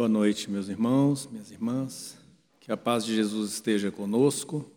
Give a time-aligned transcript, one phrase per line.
[0.00, 2.16] Boa noite, meus irmãos, minhas irmãs.
[2.58, 4.72] Que a paz de Jesus esteja conosco,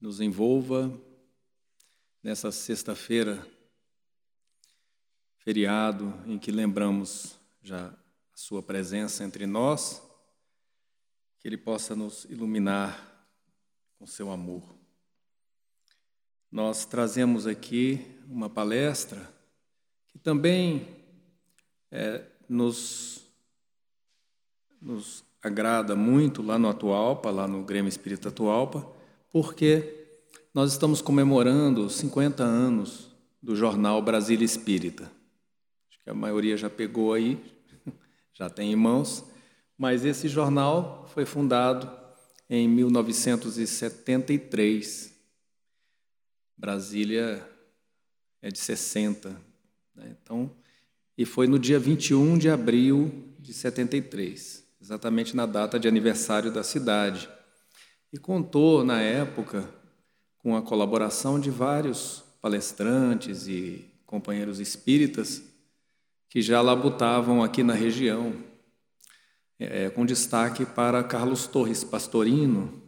[0.00, 0.92] nos envolva
[2.20, 3.46] nessa sexta-feira,
[5.36, 7.96] feriado, em que lembramos já a
[8.34, 10.02] Sua presença entre nós,
[11.38, 13.28] que Ele possa nos iluminar
[13.96, 14.74] com seu amor.
[16.50, 19.32] Nós trazemos aqui uma palestra
[20.08, 20.84] que também
[21.92, 23.17] é, nos
[24.80, 28.90] nos agrada muito lá no Atualpa, lá no Grêmio Espírita Atualpa,
[29.32, 29.94] porque
[30.52, 35.04] nós estamos comemorando 50 anos do jornal Brasília Espírita.
[35.88, 37.40] Acho que a maioria já pegou aí,
[38.34, 39.24] já tem em mãos,
[39.76, 41.88] mas esse jornal foi fundado
[42.50, 45.16] em 1973.
[46.56, 47.48] Brasília
[48.42, 49.30] é de 60.
[49.94, 50.16] Né?
[50.20, 50.50] Então,
[51.16, 56.62] e foi no dia 21 de abril de 73 exatamente na data de aniversário da
[56.62, 57.28] cidade.
[58.12, 59.68] E contou, na época,
[60.38, 65.42] com a colaboração de vários palestrantes e companheiros espíritas
[66.30, 68.34] que já labutavam aqui na região,
[69.58, 72.82] é, com destaque para Carlos Torres Pastorino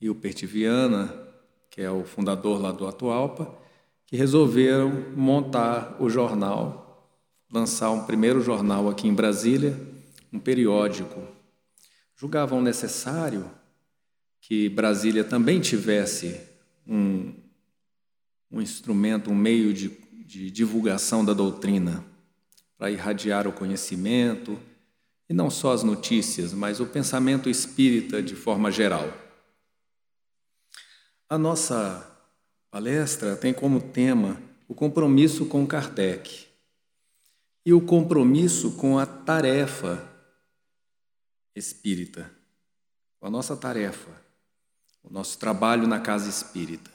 [0.00, 1.12] e o Pertiviana,
[1.70, 3.56] que é o fundador lá do Atualpa,
[4.06, 7.08] que resolveram montar o jornal,
[7.52, 9.87] lançar um primeiro jornal aqui em Brasília,
[10.32, 11.22] um periódico.
[12.16, 13.50] Julgavam necessário
[14.40, 16.40] que Brasília também tivesse
[16.86, 17.34] um,
[18.50, 19.88] um instrumento, um meio de,
[20.24, 22.04] de divulgação da doutrina
[22.76, 24.58] para irradiar o conhecimento,
[25.28, 29.12] e não só as notícias, mas o pensamento espírita de forma geral.
[31.28, 32.18] A nossa
[32.70, 36.46] palestra tem como tema o compromisso com Kardec
[37.66, 40.07] e o compromisso com a tarefa
[41.58, 42.30] espírita,
[43.20, 44.10] a nossa tarefa,
[45.02, 46.90] o nosso trabalho na casa espírita.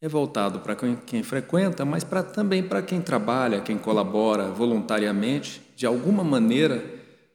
[0.00, 2.04] É voltado para quem frequenta, mas
[2.34, 6.84] também para quem trabalha, quem colabora voluntariamente, de alguma maneira,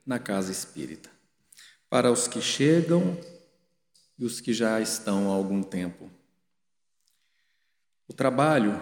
[0.06, 1.10] na casa espírita.
[1.90, 3.18] Para os que chegam
[4.18, 6.10] e os que já estão há algum tempo.
[8.08, 8.82] O trabalho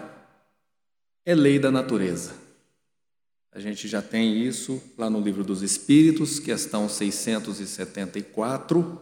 [1.24, 2.47] é lei da natureza.
[3.58, 9.00] A gente já tem isso lá no Livro dos Espíritos, questão 674.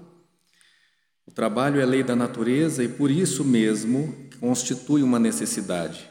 [1.26, 6.10] O trabalho é lei da natureza e por isso mesmo constitui uma necessidade.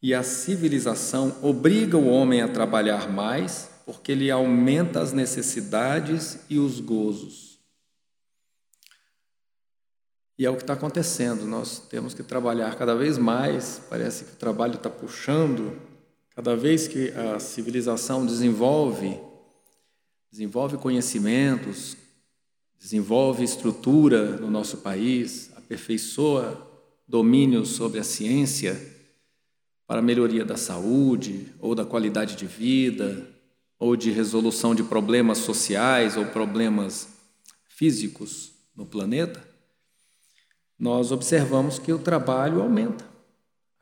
[0.00, 6.60] E a civilização obriga o homem a trabalhar mais, porque ele aumenta as necessidades e
[6.60, 7.58] os gozos.
[10.38, 11.44] E é o que está acontecendo.
[11.44, 13.82] Nós temos que trabalhar cada vez mais.
[13.90, 15.89] Parece que o trabalho está puxando
[16.42, 19.14] Cada vez que a civilização desenvolve,
[20.32, 21.98] desenvolve conhecimentos,
[22.78, 26.66] desenvolve estrutura no nosso país, aperfeiçoa
[27.06, 28.74] domínio sobre a ciência
[29.86, 33.28] para melhoria da saúde ou da qualidade de vida
[33.78, 37.06] ou de resolução de problemas sociais ou problemas
[37.68, 39.46] físicos no planeta,
[40.78, 43.09] nós observamos que o trabalho aumenta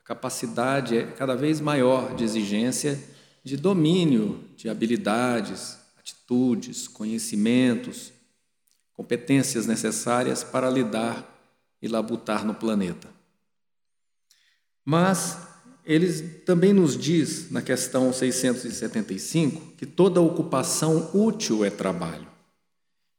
[0.09, 2.99] capacidade é cada vez maior de exigência
[3.45, 8.11] de domínio de habilidades, atitudes, conhecimentos,
[8.95, 11.39] competências necessárias para lidar
[11.83, 13.07] e labutar no planeta.
[14.83, 15.47] Mas
[15.85, 22.27] ele também nos diz, na questão 675, que toda ocupação útil é trabalho.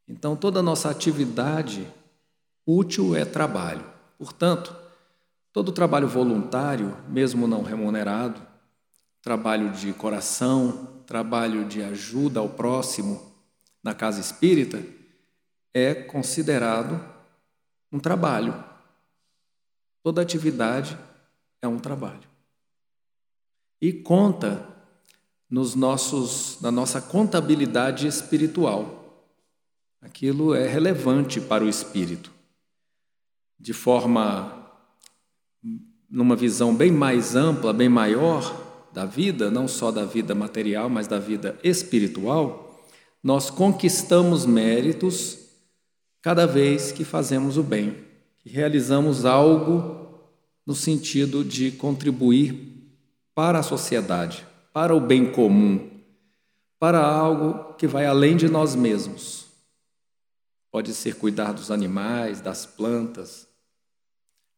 [0.08, 1.88] Então, toda nossa atividade
[2.66, 3.86] útil é trabalho.
[4.18, 4.76] Portanto,
[5.60, 8.42] Todo trabalho voluntário, mesmo não remunerado,
[9.22, 13.22] trabalho de coração, trabalho de ajuda ao próximo
[13.84, 14.82] na casa espírita,
[15.74, 16.98] é considerado
[17.92, 18.64] um trabalho.
[20.02, 20.98] Toda atividade
[21.62, 22.30] é um trabalho.
[23.82, 24.66] E conta
[25.50, 29.28] nos nossos na nossa contabilidade espiritual.
[30.00, 32.32] Aquilo é relevante para o espírito.
[33.60, 34.59] De forma
[36.10, 41.08] numa visão bem mais ampla, bem maior da vida, não só da vida material, mas
[41.08, 42.84] da vida espiritual,
[43.24, 45.38] nós conquistamos méritos
[46.22, 47.96] cada vez que fazemos o bem,
[48.40, 50.20] que realizamos algo
[50.66, 52.70] no sentido de contribuir
[53.36, 55.90] para a sociedade, para o bem comum,
[56.80, 59.48] para algo que vai além de nós mesmos.
[60.72, 63.49] Pode ser cuidar dos animais, das plantas,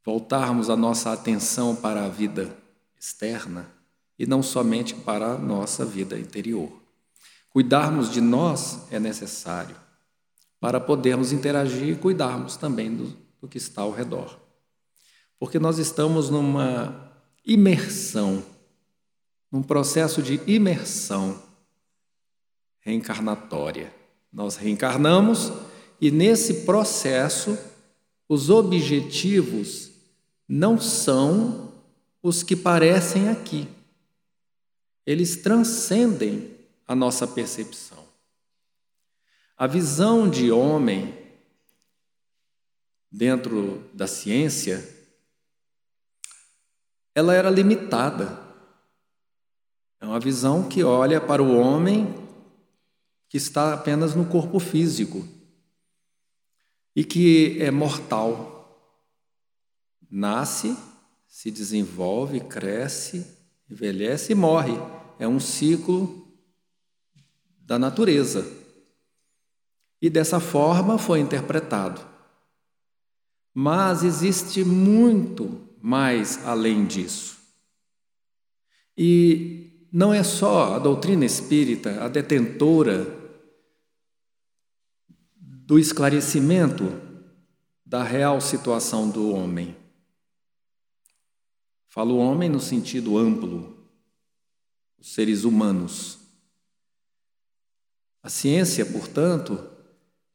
[0.04, 2.56] voltarmos a nossa atenção para a vida
[3.00, 3.70] externa
[4.18, 6.72] e não somente para a nossa vida interior.
[7.50, 9.76] Cuidarmos de nós é necessário
[10.60, 14.40] para podermos interagir e cuidarmos também do, do que está ao redor.
[15.40, 17.12] Porque nós estamos numa
[17.46, 18.44] imersão,
[19.52, 21.42] num processo de imersão
[22.80, 23.94] reencarnatória.
[24.32, 25.52] Nós reencarnamos
[26.00, 27.58] e nesse processo
[28.30, 29.91] os objetivos
[30.54, 31.72] não são
[32.22, 33.70] os que parecem aqui.
[35.06, 36.54] Eles transcendem
[36.86, 38.06] a nossa percepção.
[39.56, 41.18] A visão de homem
[43.10, 44.86] dentro da ciência
[47.16, 48.38] ela era limitada.
[50.02, 52.14] É uma visão que olha para o homem
[53.30, 55.26] que está apenas no corpo físico
[56.94, 58.51] e que é mortal.
[60.12, 60.76] Nasce,
[61.26, 63.26] se desenvolve, cresce,
[63.70, 64.74] envelhece e morre.
[65.18, 66.28] É um ciclo
[67.62, 68.46] da natureza.
[70.02, 72.02] E dessa forma foi interpretado.
[73.54, 77.40] Mas existe muito mais além disso.
[78.98, 83.20] E não é só a doutrina espírita a detentora
[85.36, 86.92] do esclarecimento
[87.86, 89.81] da real situação do homem.
[91.94, 93.76] Falo homem no sentido amplo,
[94.98, 96.20] os seres humanos.
[98.24, 99.62] A ciência, portanto,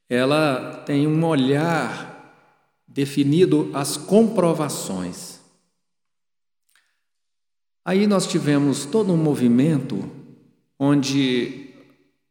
[0.07, 5.41] ela tem um olhar definido às comprovações.
[7.83, 10.11] Aí nós tivemos todo um movimento
[10.79, 11.71] onde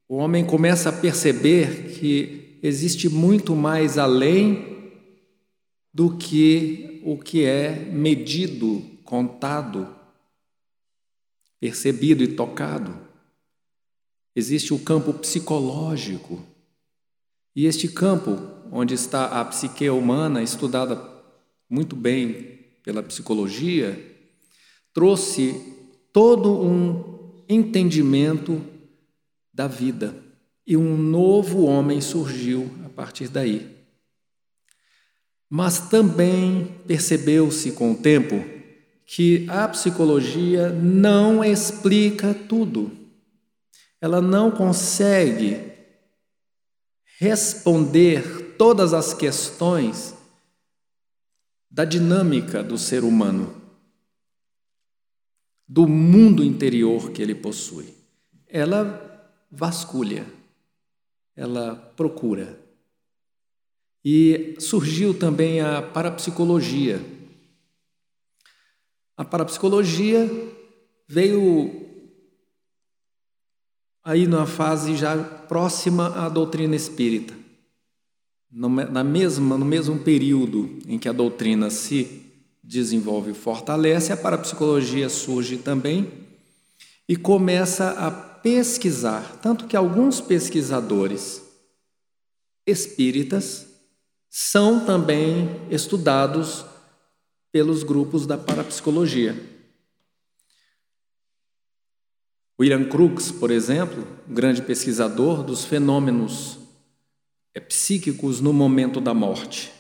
[0.08, 4.94] o homem começa a perceber que existe muito mais além
[5.92, 9.96] do que o que é medido, contado,
[11.60, 12.98] percebido e tocado.
[14.36, 16.44] Existe o campo psicológico.
[17.56, 18.38] E este campo,
[18.72, 21.02] onde está a psique humana, estudada
[21.70, 23.98] muito bem pela psicologia,
[24.94, 25.54] trouxe
[26.12, 28.62] todo um entendimento
[29.54, 30.16] da vida
[30.68, 33.74] e um novo homem surgiu a partir daí.
[35.50, 38.55] Mas também percebeu-se com o tempo
[39.06, 42.92] que a psicologia não explica tudo.
[44.02, 45.72] Ela não consegue
[47.20, 50.16] responder todas as questões
[51.70, 53.62] da dinâmica do ser humano,
[55.68, 57.94] do mundo interior que ele possui.
[58.48, 59.02] Ela
[59.52, 60.26] vasculha
[61.36, 62.58] ela procura.
[64.04, 67.00] E surgiu também a parapsicologia.
[69.18, 70.30] A parapsicologia
[71.08, 71.86] veio
[74.04, 77.34] aí numa fase já próxima à doutrina espírita.
[78.52, 82.22] Na mesma, no mesmo período em que a doutrina se
[82.64, 86.12] desenvolve e fortalece, a parapsicologia surge também
[87.08, 91.42] e começa a pesquisar, tanto que alguns pesquisadores
[92.66, 93.68] espíritas
[94.30, 96.66] são também estudados
[97.56, 99.34] pelos grupos da parapsicologia.
[102.60, 106.60] William Crookes, por exemplo, grande pesquisador dos fenômenos
[107.54, 109.72] é, psíquicos no momento da morte.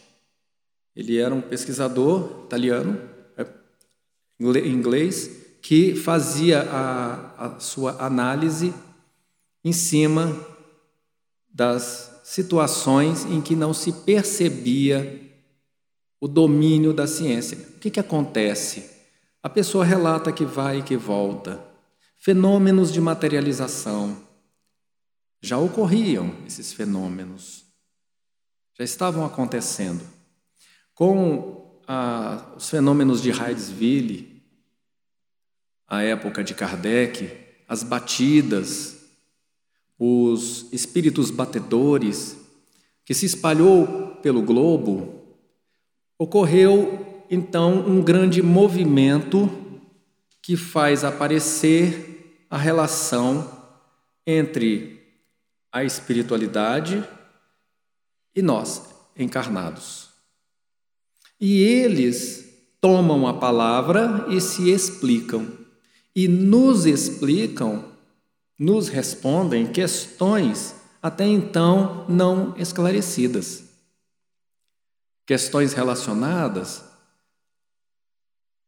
[0.95, 2.97] Ele era um pesquisador italiano,
[3.37, 3.45] é,
[4.39, 8.73] inglês, que fazia a, a sua análise
[9.65, 10.33] em cima
[11.53, 15.24] das situações em que não se percebia
[16.19, 17.57] o domínio da ciência.
[17.75, 18.89] O que, que acontece?
[19.41, 21.63] A pessoa relata que vai e que volta.
[22.15, 24.17] Fenômenos de materialização.
[25.41, 27.65] Já ocorriam esses fenômenos.
[28.77, 30.03] Já estavam acontecendo.
[30.93, 34.41] Com ah, os fenômenos de Hydesville,
[35.87, 37.31] a época de Kardec,
[37.67, 38.97] as batidas,
[39.97, 42.37] os espíritos batedores,
[43.05, 45.14] que se espalhou pelo globo,
[46.17, 49.49] ocorreu então um grande movimento
[50.41, 53.51] que faz aparecer a relação
[54.25, 55.01] entre
[55.71, 57.03] a espiritualidade
[58.35, 58.81] e nós,
[59.17, 60.09] encarnados.
[61.39, 62.45] E eles
[62.79, 65.65] tomam a palavra e se explicam
[66.15, 67.83] e nos explicam,
[68.57, 73.64] nos respondem questões até então não esclarecidas.
[75.25, 76.83] Questões relacionadas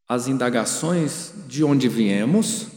[0.08, 2.68] às indagações de onde viemos,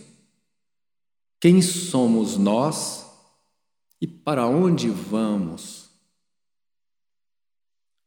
[1.41, 3.09] quem somos nós
[4.03, 5.91] E para onde vamos?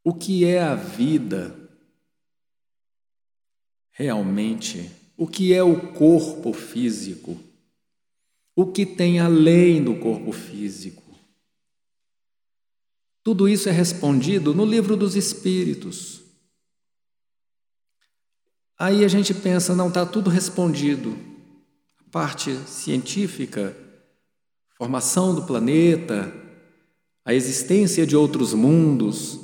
[0.04, 1.56] O que é a vida
[3.92, 4.92] realmente?
[5.16, 7.40] O que é o corpo físico?
[8.56, 11.03] O que tem além do corpo físico?
[13.24, 16.22] Tudo isso é respondido no livro dos Espíritos.
[18.78, 21.18] Aí a gente pensa, não, está tudo respondido.
[22.00, 23.76] A parte científica,
[24.78, 26.34] formação do planeta,
[27.24, 29.40] a existência de outros mundos,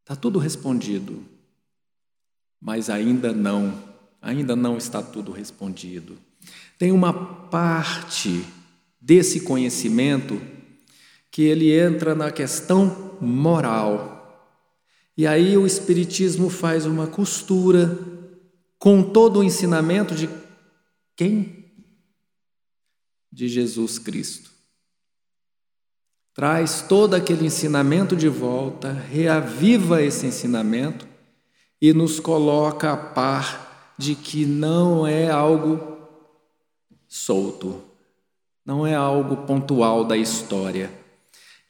[0.00, 1.22] está tudo respondido.
[2.58, 3.78] Mas ainda não,
[4.22, 6.16] ainda não está tudo respondido.
[6.78, 7.12] Tem uma
[7.48, 8.42] parte
[8.98, 10.40] desse conhecimento
[11.32, 14.52] que ele entra na questão moral.
[15.16, 17.98] E aí o Espiritismo faz uma costura
[18.78, 20.28] com todo o ensinamento de
[21.16, 21.72] quem?
[23.32, 24.50] De Jesus Cristo.
[26.34, 31.08] Traz todo aquele ensinamento de volta, reaviva esse ensinamento
[31.80, 35.96] e nos coloca a par de que não é algo
[37.08, 37.82] solto,
[38.64, 41.01] não é algo pontual da história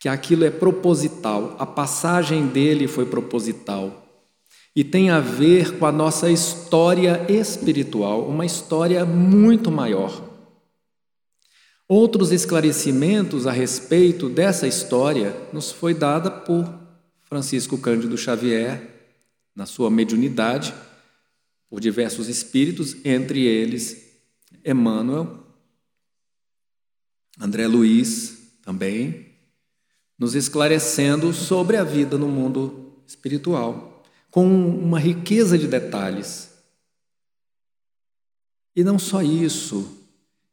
[0.03, 4.05] que aquilo é proposital, a passagem dele foi proposital
[4.75, 10.29] e tem a ver com a nossa história espiritual, uma história muito maior.
[11.87, 16.69] Outros esclarecimentos a respeito dessa história nos foi dada por
[17.23, 18.83] Francisco Cândido Xavier
[19.55, 20.75] na sua mediunidade,
[21.71, 24.19] por diversos espíritos, entre eles
[24.65, 25.47] Emmanuel,
[27.39, 29.32] André Luiz também,
[30.19, 36.51] nos esclarecendo sobre a vida no mundo espiritual, com uma riqueza de detalhes.
[38.75, 39.99] E não só isso,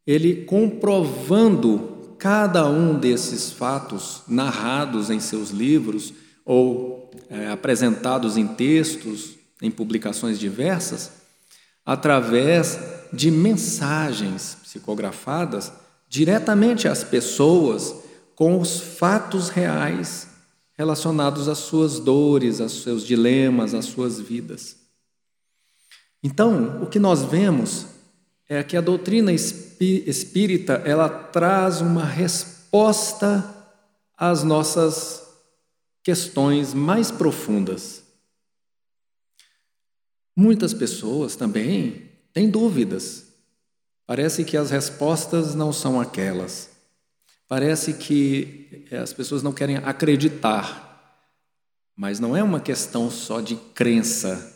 [0.05, 6.13] ele comprovando cada um desses fatos narrados em seus livros
[6.43, 11.11] ou é, apresentados em textos, em publicações diversas,
[11.85, 12.77] através
[13.13, 15.71] de mensagens psicografadas
[16.09, 17.95] diretamente às pessoas
[18.39, 20.29] com os fatos reais
[20.77, 24.77] relacionados às suas dores, aos seus dilemas, às suas vidas.
[26.23, 27.85] Então, o que nós vemos
[28.47, 33.43] é que a doutrina espírita, ela traz uma resposta
[34.17, 35.21] às nossas
[36.01, 38.03] questões mais profundas.
[40.33, 43.25] Muitas pessoas também têm dúvidas.
[44.07, 46.68] Parece que as respostas não são aquelas.
[47.49, 51.19] Parece que eh, as pessoas não querem acreditar,
[51.95, 54.55] mas não é uma questão só de crença,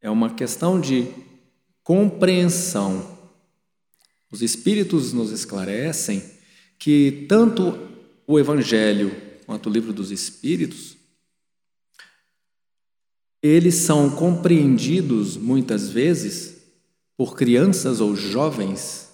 [0.00, 1.06] é uma questão de
[1.84, 3.18] compreensão.
[4.32, 6.22] Os Espíritos nos esclarecem
[6.78, 7.78] que tanto
[8.26, 9.14] o Evangelho
[9.44, 10.96] quanto o Livro dos Espíritos
[13.42, 16.56] eles são compreendidos muitas vezes
[17.18, 19.05] por crianças ou jovens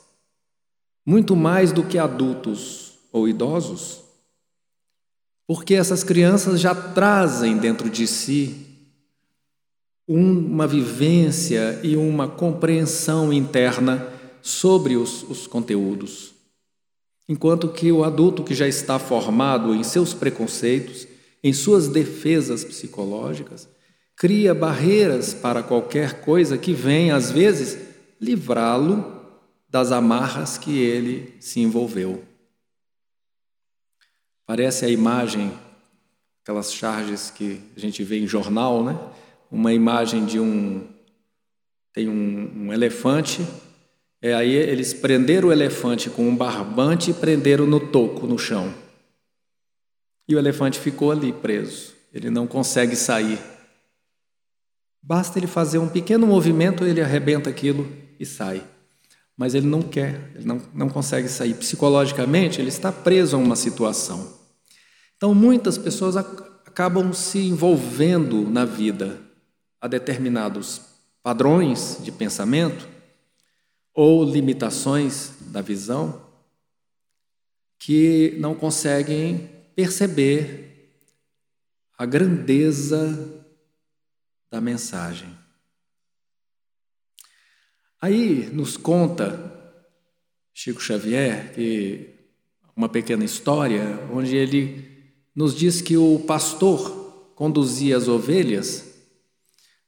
[1.04, 4.00] muito mais do que adultos ou idosos,
[5.46, 8.66] porque essas crianças já trazem dentro de si
[10.06, 14.08] uma vivência e uma compreensão interna
[14.40, 16.32] sobre os, os conteúdos.
[17.28, 21.06] Enquanto que o adulto que já está formado em seus preconceitos,
[21.42, 23.68] em suas defesas psicológicas,
[24.16, 27.78] cria barreiras para qualquer coisa que venha, às vezes,
[28.20, 29.21] livrá-lo
[29.72, 32.22] das amarras que ele se envolveu.
[34.44, 35.50] Parece a imagem,
[36.42, 38.98] aquelas charges que a gente vê em jornal, né?
[39.50, 40.86] Uma imagem de um
[41.94, 43.46] tem um, um elefante,
[44.20, 48.74] é aí eles prenderam o elefante com um barbante e prenderam no toco no chão.
[50.28, 51.94] E o elefante ficou ali preso.
[52.12, 53.38] Ele não consegue sair.
[55.02, 58.71] Basta ele fazer um pequeno movimento, ele arrebenta aquilo e sai
[59.42, 61.54] mas ele não quer, ele não, não consegue sair.
[61.54, 64.38] Psicologicamente, ele está preso a uma situação.
[65.16, 69.18] Então, muitas pessoas acabam se envolvendo na vida
[69.80, 70.80] a determinados
[71.24, 72.88] padrões de pensamento
[73.92, 76.24] ou limitações da visão
[77.80, 81.02] que não conseguem perceber
[81.98, 83.44] a grandeza
[84.48, 85.36] da mensagem.
[88.02, 89.38] Aí nos conta
[90.52, 92.10] Chico Xavier que
[92.76, 94.84] uma pequena história onde ele
[95.32, 98.92] nos diz que o pastor conduzia as ovelhas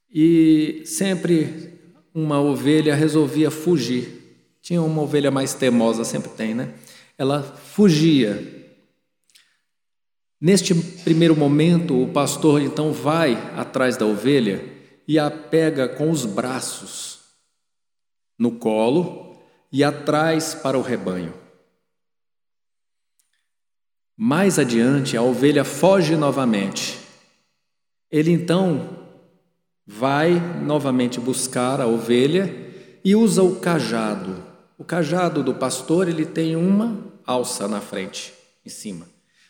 [0.09, 1.75] e sempre
[2.15, 4.57] uma ovelha resolvia fugir.
[4.63, 6.73] Tinha uma ovelha mais teimosa, sempre tem, né?
[7.19, 8.43] ela fugia.
[10.41, 14.65] Neste primeiro momento, o pastor então vai atrás da ovelha
[15.07, 17.14] e a pega com os braços
[18.39, 19.37] no colo
[19.71, 21.35] e atrás para o rebanho.
[24.17, 26.99] Mais adiante, a ovelha foge novamente.
[28.11, 28.97] Ele então
[29.85, 32.53] vai novamente buscar a ovelha
[33.05, 34.43] e usa o cajado.
[34.79, 38.33] O cajado do pastor, ele tem uma alça na frente,
[38.65, 39.07] em cima.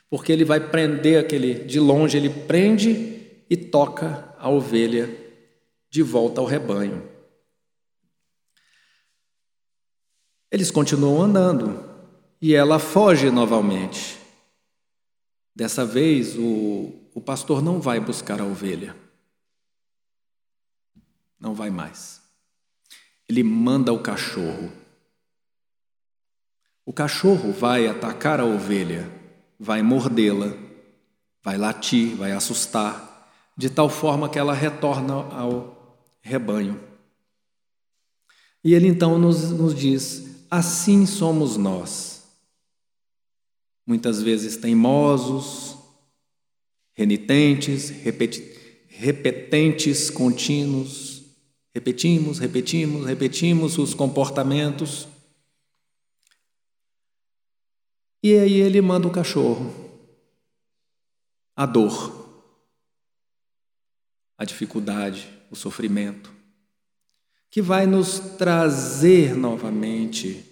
[0.09, 5.11] Porque ele vai prender aquele de longe, ele prende e toca a ovelha
[5.91, 7.14] de volta ao rebanho.
[10.55, 11.83] Eles continuam andando
[12.41, 14.17] e ela foge novamente.
[15.53, 18.95] Dessa vez, o, o pastor não vai buscar a ovelha.
[21.41, 22.23] Não vai mais.
[23.29, 24.71] Ele manda o cachorro.
[26.87, 29.11] O cachorro vai atacar a ovelha,
[29.59, 30.57] vai mordê-la,
[31.43, 36.81] vai latir, vai assustar, de tal forma que ela retorna ao rebanho.
[38.63, 42.15] E ele então nos, nos diz: assim somos nós
[43.87, 45.77] muitas vezes teimosos,
[46.95, 47.91] renitentes,
[48.89, 51.23] repetentes, contínuos.
[51.75, 55.09] Repetimos, repetimos, repetimos os comportamentos.
[58.23, 59.75] E aí ele manda o cachorro,
[61.55, 62.41] a dor,
[64.39, 66.34] a dificuldade, o sofrimento,
[67.55, 70.45] que vai nos trazer novamente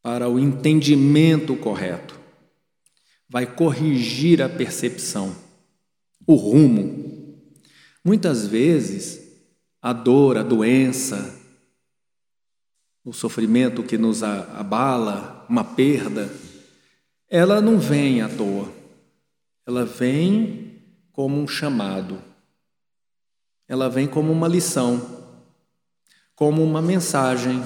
[0.00, 2.18] para o entendimento correto.
[3.28, 5.36] Vai corrigir a percepção,
[6.26, 7.36] o rumo.
[8.02, 9.20] Muitas vezes,
[9.82, 11.38] a dor, a doença,
[13.04, 16.34] o sofrimento que nos abala, uma perda,
[17.28, 18.72] ela não vem à toa.
[19.66, 20.72] Ela vem
[21.12, 22.18] como um chamado.
[23.68, 25.21] Ela vem como uma lição,
[26.34, 27.62] como uma mensagem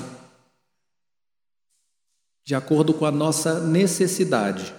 [2.44, 4.72] de acordo com a nossa necessidade.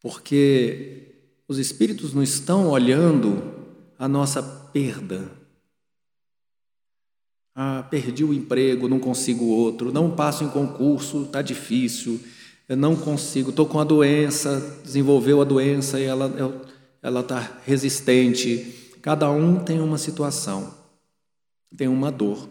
[0.00, 3.42] Porque os espíritos não estão olhando
[3.98, 5.30] a nossa perda.
[7.54, 12.18] Ah, perdi o emprego, não consigo outro, não passo em concurso, está difícil,
[12.66, 16.30] eu não consigo, estou com a doença, desenvolveu a doença e ela
[17.02, 18.92] ela está resistente.
[19.02, 20.72] Cada um tem uma situação,
[21.76, 22.48] tem uma dor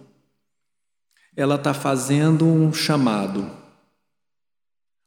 [1.35, 3.49] ela está fazendo um chamado.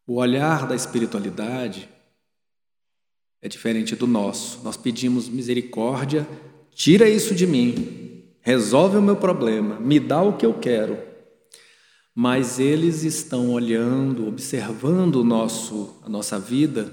[0.07, 1.89] O olhar da espiritualidade
[3.43, 4.63] é diferente do nosso.
[4.65, 6.27] Nós pedimos misericórdia,
[6.71, 10.99] tira isso de mim, resolve o meu problema, me dá o que eu quero.
[12.15, 16.93] Mas eles estão olhando, observando o nosso, a nossa vida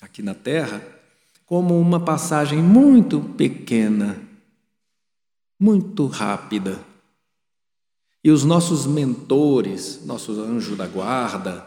[0.00, 0.82] aqui na Terra
[1.46, 4.21] como uma passagem muito pequena,
[5.62, 6.76] muito rápida
[8.24, 11.64] e os nossos mentores, nossos anjos da guarda,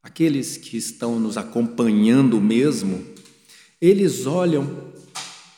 [0.00, 3.04] aqueles que estão nos acompanhando mesmo,
[3.80, 4.92] eles olham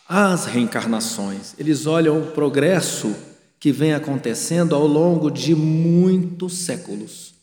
[0.08, 3.14] as reencarnações, eles olham o progresso
[3.60, 7.34] que vem acontecendo ao longo de muitos séculos.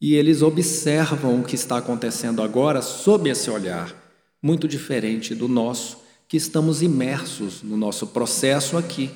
[0.00, 3.94] E eles observam o que está acontecendo agora sob esse olhar,
[4.42, 9.10] muito diferente do nosso, que estamos imersos no nosso processo aqui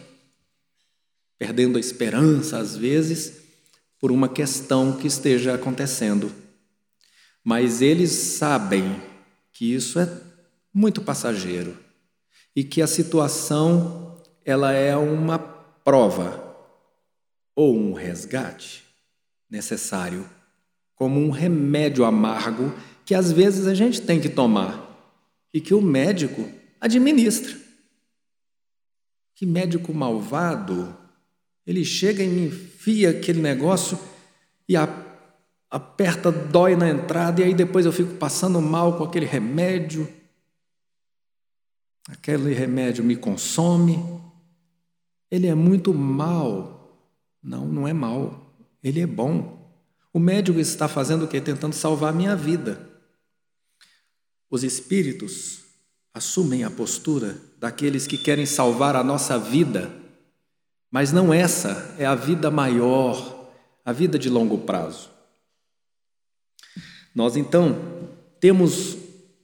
[1.41, 3.41] perdendo a esperança às vezes
[3.99, 6.31] por uma questão que esteja acontecendo.
[7.43, 9.01] Mas eles sabem
[9.51, 10.21] que isso é
[10.73, 11.79] muito passageiro
[12.55, 16.47] e que a situação ela é uma prova
[17.57, 18.85] ou um resgate
[19.49, 20.29] necessário,
[20.95, 22.71] como um remédio amargo
[23.07, 24.87] que às vezes a gente tem que tomar
[25.55, 27.57] e que o médico administra.
[29.35, 30.97] Que médico malvado
[31.67, 33.99] ele chega e me enfia aquele negócio
[34.69, 34.89] e a,
[35.71, 40.09] aperta, dói na entrada, e aí depois eu fico passando mal com aquele remédio.
[42.09, 43.99] Aquele remédio me consome.
[45.31, 47.09] Ele é muito mal.
[47.41, 48.53] Não, não é mal.
[48.83, 49.61] Ele é bom.
[50.13, 51.41] O médico está fazendo o quê?
[51.41, 52.89] Tentando salvar a minha vida.
[54.51, 55.63] Os espíritos
[56.13, 60.01] assumem a postura daqueles que querem salvar a nossa vida
[60.91, 63.49] mas não essa é a vida maior,
[63.85, 65.09] a vida de longo prazo.
[67.15, 67.77] Nós então
[68.41, 68.97] temos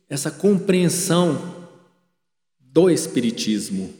[0.08, 1.68] essa compreensão
[2.58, 3.94] do Espiritismo.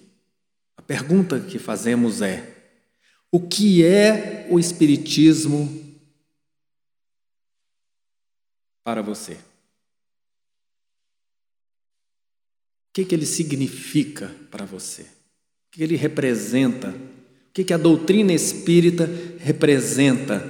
[0.77, 2.53] A pergunta que fazemos é:
[3.31, 5.85] o que é o Espiritismo
[8.83, 9.39] para você?
[12.86, 15.03] O que, que ele significa para você?
[15.03, 16.89] O que ele representa?
[16.89, 19.07] O que, que a doutrina espírita
[19.39, 20.43] representa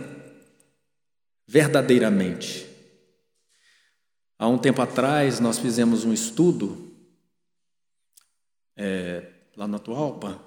[1.45, 2.65] verdadeiramente?
[4.39, 6.93] Há um tempo atrás, nós fizemos um estudo
[8.77, 10.41] é, lá na Atualpa,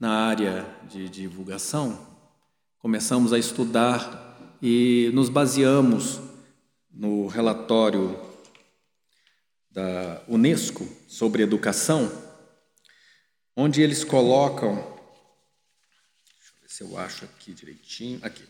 [0.00, 2.04] na área de divulgação.
[2.80, 6.20] Começamos a estudar e nos baseamos
[6.90, 8.31] no relatório
[9.72, 12.10] da Unesco sobre educação,
[13.56, 14.74] onde eles colocam.
[14.76, 18.18] Deixa eu ver se eu acho aqui direitinho.
[18.22, 18.44] Aqui.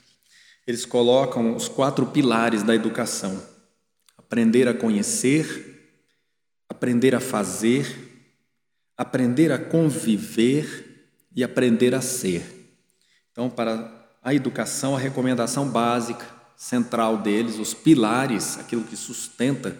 [0.67, 3.53] Eles colocam os quatro pilares da educação
[4.33, 6.01] aprender a conhecer,
[6.67, 7.87] aprender a fazer,
[8.97, 12.43] aprender a conviver e aprender a ser.
[13.31, 16.25] Então, para a educação, a recomendação básica,
[16.57, 19.77] central deles, os pilares, aquilo que sustenta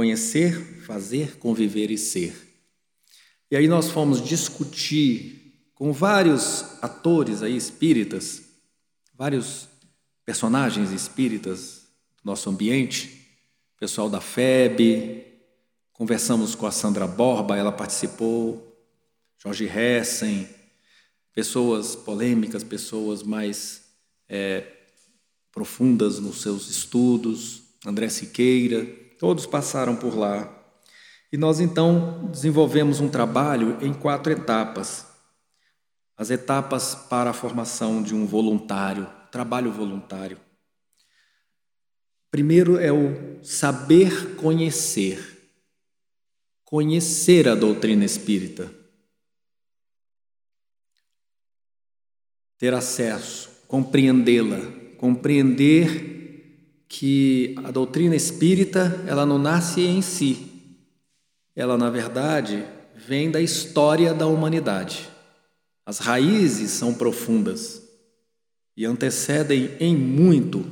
[0.00, 0.54] conhecer,
[0.86, 2.34] fazer, conviver e ser.
[3.50, 8.42] E aí nós fomos discutir com vários atores aí espíritas,
[9.12, 9.68] vários
[10.24, 11.82] personagens espíritas
[12.16, 13.28] do nosso ambiente,
[13.78, 15.22] pessoal da FEB,
[15.92, 18.74] conversamos com a Sandra Borba, ela participou,
[19.36, 20.48] Jorge Hessen,
[21.34, 23.82] pessoas polêmicas, pessoas mais
[24.26, 24.66] é,
[25.52, 30.50] profundas nos seus estudos, André Siqueira, todos passaram por lá.
[31.30, 35.06] E nós então desenvolvemos um trabalho em quatro etapas.
[36.16, 40.40] As etapas para a formação de um voluntário, trabalho voluntário.
[42.30, 45.52] Primeiro é o saber conhecer,
[46.64, 48.72] conhecer a doutrina espírita,
[52.56, 54.60] ter acesso, compreendê-la,
[54.96, 56.19] compreender
[56.92, 60.50] que a doutrina espírita ela não nasce em si,
[61.54, 65.08] ela na verdade vem da história da humanidade.
[65.86, 67.80] As raízes são profundas
[68.76, 70.68] e antecedem em muito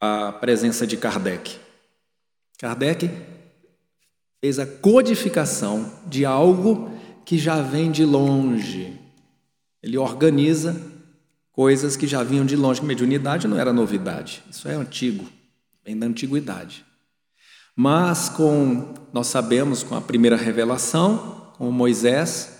[0.00, 1.58] a presença de Kardec.
[2.58, 3.10] Kardec
[4.40, 6.90] fez a codificação de algo
[7.26, 8.98] que já vem de longe.
[9.82, 10.93] Ele organiza
[11.54, 12.84] coisas que já vinham de longe.
[12.84, 15.26] Mediunidade não era novidade, isso é antigo,
[15.84, 16.84] vem da antiguidade.
[17.74, 22.52] Mas com nós sabemos com a primeira revelação, com Moisés,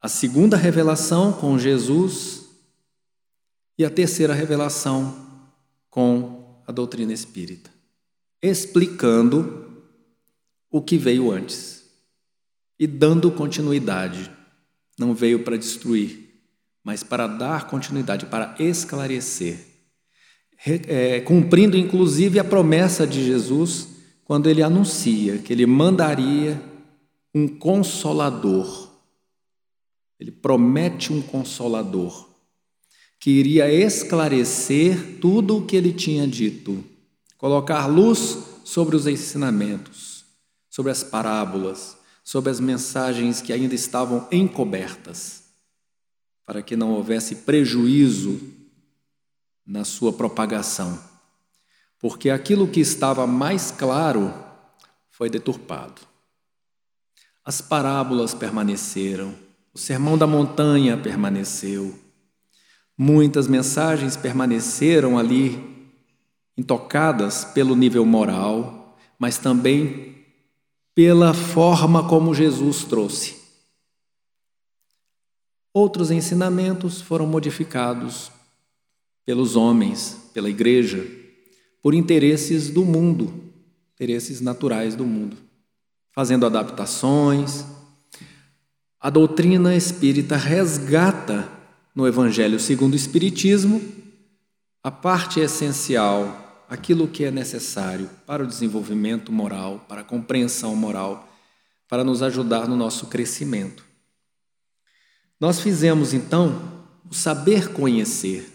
[0.00, 2.46] a segunda revelação com Jesus
[3.76, 5.26] e a terceira revelação
[5.88, 7.70] com a doutrina espírita,
[8.42, 9.84] explicando
[10.70, 11.84] o que veio antes
[12.78, 14.30] e dando continuidade.
[14.98, 16.27] Não veio para destruir,
[16.88, 19.58] mas para dar continuidade, para esclarecer,
[20.64, 23.88] é, cumprindo inclusive a promessa de Jesus
[24.24, 26.58] quando ele anuncia que ele mandaria
[27.34, 28.88] um consolador.
[30.18, 32.26] Ele promete um consolador
[33.20, 36.82] que iria esclarecer tudo o que ele tinha dito,
[37.36, 40.24] colocar luz sobre os ensinamentos,
[40.70, 45.47] sobre as parábolas, sobre as mensagens que ainda estavam encobertas,
[46.48, 48.40] para que não houvesse prejuízo
[49.66, 50.98] na sua propagação,
[51.98, 54.32] porque aquilo que estava mais claro
[55.10, 56.00] foi deturpado.
[57.44, 59.34] As parábolas permaneceram,
[59.74, 61.94] o sermão da montanha permaneceu,
[63.00, 65.86] Muitas mensagens permaneceram ali
[66.56, 70.16] intocadas pelo nível moral, mas também
[70.96, 73.37] pela forma como Jesus trouxe.
[75.72, 78.32] Outros ensinamentos foram modificados
[79.24, 81.06] pelos homens, pela igreja,
[81.82, 83.52] por interesses do mundo,
[83.94, 85.36] interesses naturais do mundo,
[86.12, 87.64] fazendo adaptações.
[88.98, 91.48] A doutrina espírita resgata
[91.94, 93.82] no Evangelho segundo o Espiritismo,
[94.82, 101.28] a parte essencial, aquilo que é necessário para o desenvolvimento moral, para a compreensão moral,
[101.88, 103.87] para nos ajudar no nosso crescimento.
[105.40, 108.50] Nós fizemos então o saber conhecer.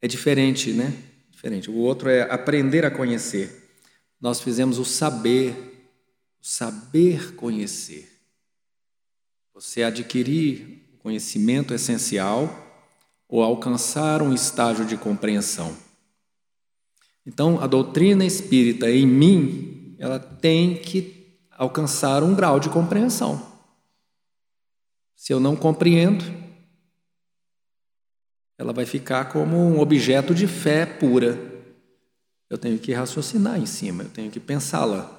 [0.00, 0.94] É diferente, né?
[1.30, 1.70] Diferente.
[1.70, 3.64] O outro é aprender a conhecer.
[4.20, 5.52] Nós fizemos o saber,
[6.40, 8.08] o saber conhecer.
[9.52, 12.64] Você adquirir conhecimento essencial
[13.28, 15.76] ou alcançar um estágio de compreensão.
[17.26, 23.55] Então, a doutrina espírita em mim, ela tem que alcançar um grau de compreensão.
[25.16, 26.24] Se eu não compreendo,
[28.58, 31.38] ela vai ficar como um objeto de fé pura.
[32.48, 35.12] Eu tenho que raciocinar em cima, eu tenho que pensá-la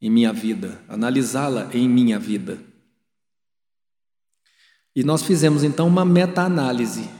[0.00, 2.58] em minha vida, analisá-la em minha vida.
[4.94, 7.10] E nós fizemos então uma meta-análise.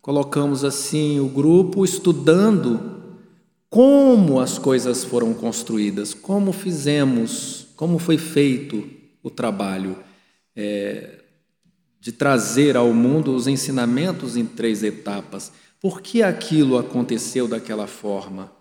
[0.00, 2.94] Colocamos assim o grupo estudando
[3.68, 8.88] como as coisas foram construídas, como fizemos, como foi feito
[9.22, 9.98] o trabalho
[10.54, 11.15] é,
[12.00, 15.52] de trazer ao mundo os ensinamentos em três etapas.
[15.80, 18.52] Por que aquilo aconteceu daquela forma?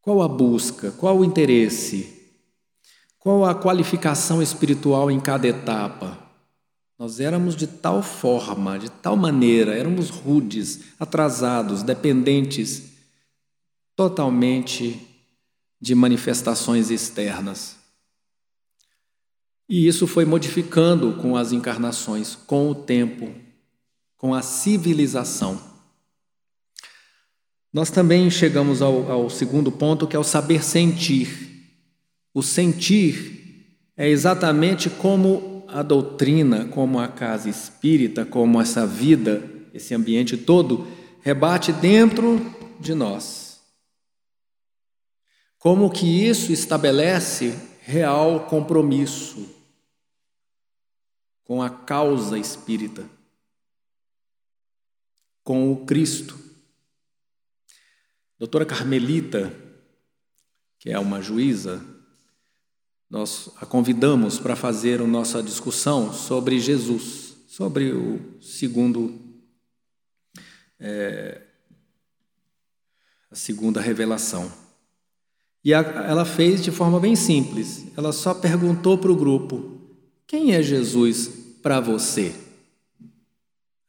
[0.00, 0.90] Qual a busca?
[0.92, 2.18] Qual o interesse?
[3.18, 6.18] Qual a qualificação espiritual em cada etapa?
[6.98, 12.88] Nós éramos de tal forma, de tal maneira, éramos rudes, atrasados, dependentes
[13.94, 15.04] totalmente
[15.80, 17.77] de manifestações externas.
[19.68, 23.28] E isso foi modificando com as encarnações, com o tempo,
[24.16, 25.60] com a civilização.
[27.70, 31.76] Nós também chegamos ao, ao segundo ponto, que é o saber sentir.
[32.32, 39.42] O sentir é exatamente como a doutrina, como a casa espírita, como essa vida,
[39.74, 40.86] esse ambiente todo,
[41.20, 42.40] rebate dentro
[42.80, 43.60] de nós.
[45.58, 49.57] Como que isso estabelece real compromisso
[51.48, 53.08] com a causa espírita,
[55.42, 56.38] com o Cristo.
[58.38, 59.50] Doutora Carmelita,
[60.78, 61.82] que é uma juíza,
[63.08, 69.18] nós a convidamos para fazer a nossa discussão sobre Jesus, sobre o segundo,
[70.78, 71.40] é,
[73.30, 74.52] a segunda revelação.
[75.64, 77.86] E a, ela fez de forma bem simples.
[77.96, 82.34] Ela só perguntou para o grupo: quem é Jesus para você?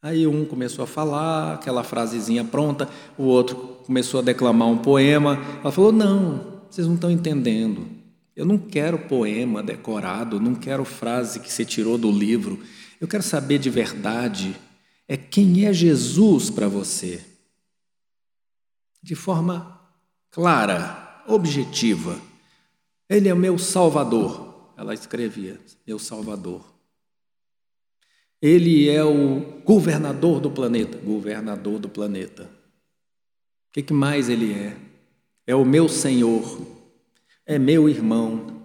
[0.02, 5.38] Aí um começou a falar aquela frasezinha pronta, o outro começou a declamar um poema.
[5.60, 7.86] Ela falou: não, vocês não estão entendendo.
[8.34, 12.62] Eu não quero poema decorado, não quero frase que você tirou do livro.
[13.00, 14.56] Eu quero saber de verdade
[15.06, 17.20] é quem é Jesus para você.
[19.02, 19.80] De forma
[20.30, 22.16] clara, objetiva.
[23.08, 24.72] Ele é o meu Salvador.
[24.76, 26.64] Ela escrevia: meu Salvador.
[28.40, 30.98] Ele é o governador do planeta.
[30.98, 32.44] Governador do planeta.
[32.44, 34.76] O que, que mais ele é?
[35.46, 36.80] É o meu Senhor
[37.50, 38.62] é meu irmão,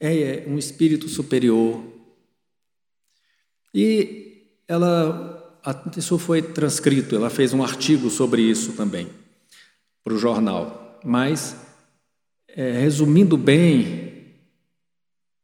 [0.00, 1.84] é um espírito superior.
[3.74, 5.60] E ela,
[5.94, 9.06] isso foi transcrito, ela fez um artigo sobre isso também
[10.02, 10.98] para o jornal.
[11.04, 11.54] Mas,
[12.48, 14.34] é, resumindo bem,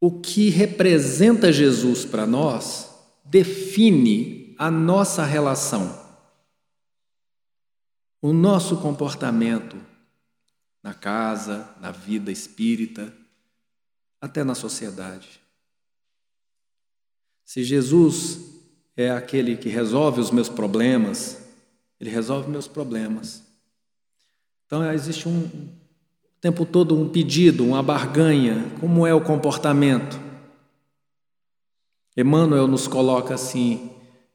[0.01, 2.91] o que representa Jesus para nós
[3.33, 5.99] define a nossa relação,
[8.21, 9.75] o nosso comportamento
[10.83, 13.11] na casa, na vida espírita,
[14.21, 15.41] até na sociedade.
[17.43, 18.39] Se Jesus
[18.95, 21.43] é aquele que resolve os meus problemas,
[21.99, 23.43] ele resolve meus problemas.
[24.67, 30.32] Então existe um o tempo todo um pedido, uma barganha, como é o comportamento?
[32.17, 33.91] Emmanuel nos coloca assim: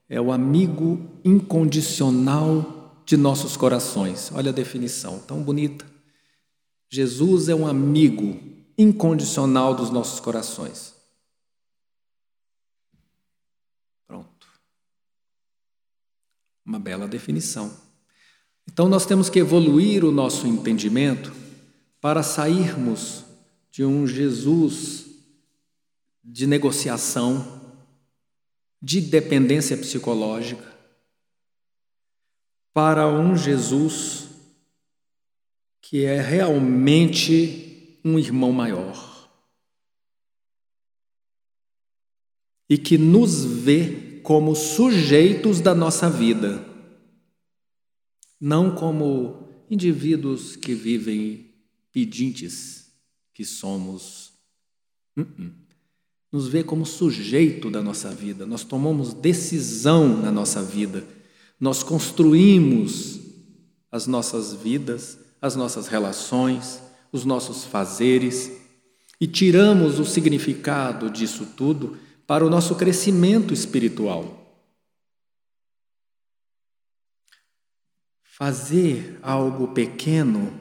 [0.08, 4.30] é o amigo incondicional de nossos corações.
[4.32, 5.86] Olha a definição, tão bonita.
[6.90, 8.40] Jesus é um amigo
[8.76, 10.94] incondicional dos nossos corações.
[14.06, 14.46] Pronto.
[16.64, 17.70] Uma bela definição.
[18.70, 21.32] Então nós temos que evoluir o nosso entendimento
[22.00, 23.24] para sairmos
[23.70, 25.06] de um Jesus
[26.22, 27.57] de negociação,
[28.80, 30.76] de dependência psicológica,
[32.72, 34.28] para um Jesus
[35.80, 39.08] que é realmente um irmão maior
[42.68, 46.64] e que nos vê como sujeitos da nossa vida,
[48.38, 51.50] não como indivíduos que vivem
[51.90, 52.92] pedintes
[53.32, 54.32] que somos.
[55.16, 55.67] Uh -uh.
[56.30, 61.04] Nos vê como sujeito da nossa vida, nós tomamos decisão na nossa vida,
[61.58, 63.20] nós construímos
[63.90, 68.52] as nossas vidas as nossas relações, os nossos fazeres
[69.20, 74.34] e tiramos o significado disso tudo para o nosso crescimento espiritual.
[78.22, 80.52] Fazer algo pequeno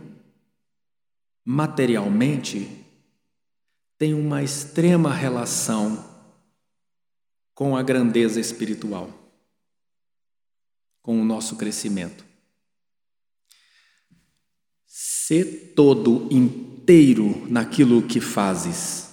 [1.45, 2.85] materialmente
[3.97, 6.05] tem uma extrema relação
[7.53, 9.11] com a grandeza espiritual.
[11.01, 12.25] com o nosso crescimento.
[14.85, 19.07] Ser todo inteiro naquilo que fazes.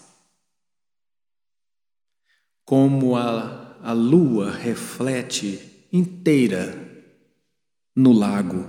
[2.65, 6.75] Como a, a lua reflete inteira
[7.95, 8.69] no lago.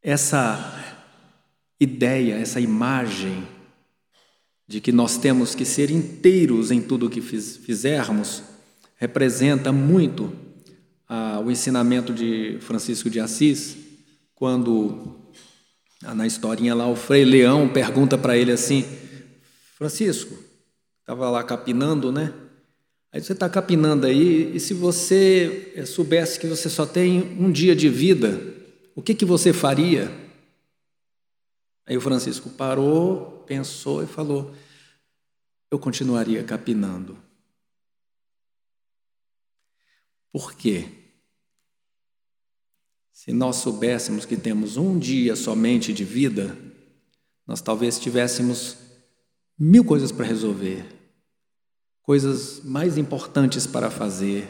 [0.00, 0.81] Essa
[1.82, 3.46] ideia, essa imagem
[4.66, 8.42] de que nós temos que ser inteiros em tudo o que fiz, fizermos,
[8.96, 10.32] representa muito
[11.08, 13.76] ah, o ensinamento de Francisco de Assis,
[14.34, 15.16] quando
[16.04, 18.84] ah, na historinha lá o Frei Leão pergunta para ele assim:
[19.76, 20.38] Francisco,
[21.00, 22.32] estava lá capinando, né?
[23.12, 27.52] Aí você está capinando aí, e se você eh, soubesse que você só tem um
[27.52, 28.40] dia de vida,
[28.94, 30.10] o que, que você faria?
[31.86, 34.54] Aí o Francisco parou, pensou e falou:
[35.70, 37.18] Eu continuaria capinando.
[40.32, 40.88] Por quê?
[43.12, 46.56] Se nós soubéssemos que temos um dia somente de vida,
[47.46, 48.78] nós talvez tivéssemos
[49.58, 50.84] mil coisas para resolver,
[52.02, 54.48] coisas mais importantes para fazer,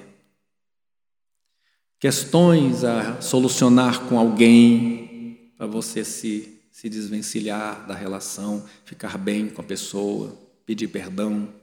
[1.98, 9.60] questões a solucionar com alguém, para você se, se desvencilhar da relação, ficar bem com
[9.60, 11.54] a pessoa, pedir perdão,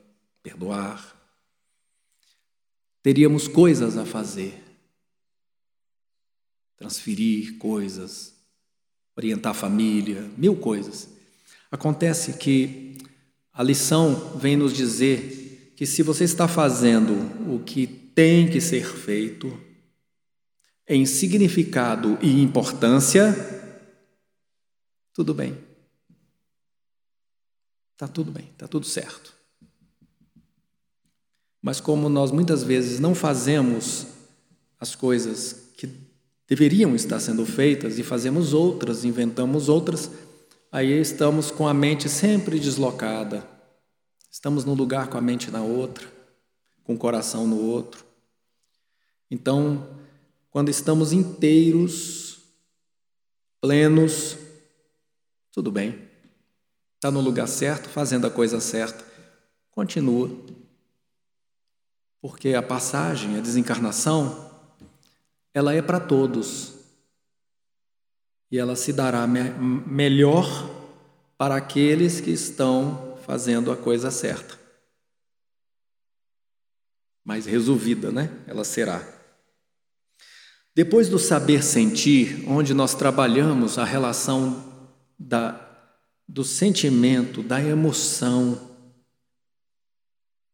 [0.41, 1.19] perdoar
[3.01, 4.53] teríamos coisas a fazer.
[6.77, 8.33] Transferir coisas,
[9.15, 11.09] orientar a família, mil coisas.
[11.71, 12.97] Acontece que
[13.51, 17.13] a lição vem nos dizer que se você está fazendo
[17.53, 19.59] o que tem que ser feito,
[20.87, 23.35] em significado e importância,
[25.19, 25.57] tudo bem.
[27.91, 29.33] Está tudo bem, está tudo certo.
[31.61, 34.07] Mas como nós muitas vezes não fazemos
[34.79, 35.89] as coisas que
[36.47, 40.09] deveriam estar sendo feitas e fazemos outras, inventamos outras,
[40.71, 43.45] aí estamos com a mente sempre deslocada.
[44.31, 46.07] Estamos num lugar com a mente na outra,
[46.81, 48.05] com o coração no outro.
[49.29, 49.85] Então,
[50.49, 52.39] quando estamos inteiros,
[53.59, 54.37] plenos,
[55.51, 56.07] tudo bem.
[56.95, 59.05] Está no lugar certo, fazendo a coisa certa,
[59.71, 60.29] continua
[62.21, 64.51] porque a passagem, a desencarnação,
[65.53, 66.73] ela é para todos.
[68.51, 69.41] E ela se dará me
[69.87, 70.45] melhor
[71.37, 74.59] para aqueles que estão fazendo a coisa certa.
[77.23, 78.29] Mais resolvida, né?
[78.47, 79.07] Ela será.
[80.75, 84.68] Depois do saber sentir, onde nós trabalhamos a relação
[85.19, 85.59] da,
[86.27, 88.69] do sentimento, da emoção,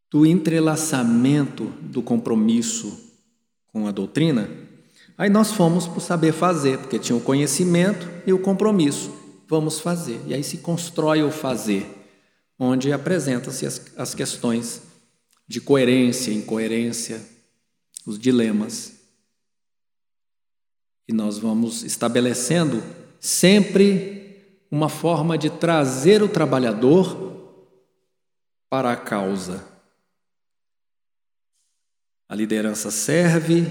[0.10, 2.98] do entrelaçamento do compromisso
[3.68, 4.50] com a doutrina,
[5.18, 9.14] aí nós fomos para o saber fazer, porque tinha o conhecimento e o compromisso.
[9.48, 10.20] Vamos fazer.
[10.26, 11.86] E aí se constrói o fazer,
[12.58, 14.82] onde apresenta-se as, as questões
[15.48, 17.22] de coerência, incoerência,
[18.06, 18.94] os dilemas.
[21.08, 22.82] E nós vamos estabelecendo
[23.20, 24.15] sempre
[24.76, 27.34] uma forma de trazer o trabalhador
[28.70, 29.76] para a causa
[32.28, 33.66] a liderança serve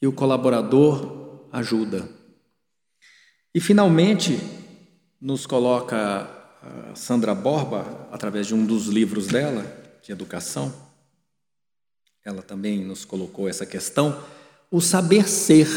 [0.00, 2.08] e o colaborador ajuda.
[3.54, 4.38] E finalmente,
[5.20, 6.28] nos coloca
[6.94, 9.64] Sandra Borba, através de um dos livros dela,
[10.02, 10.72] de educação,
[12.24, 14.22] ela também nos colocou essa questão,
[14.70, 15.68] o saber ser.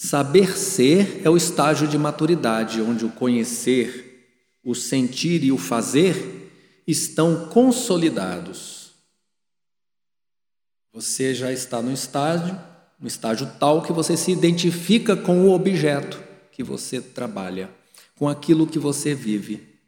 [0.00, 6.52] Saber ser é o estágio de maturidade, onde o conhecer, o sentir e o fazer
[6.86, 8.92] estão consolidados.
[10.92, 12.56] Você já está no estágio,
[13.00, 17.68] no estágio tal que você se identifica com o objeto que você trabalha,
[18.16, 19.80] com aquilo que você vive.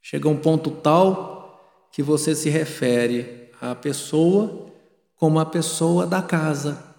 [0.00, 4.72] Chega um ponto tal que você se refere à pessoa
[5.14, 6.89] como a pessoa da casa,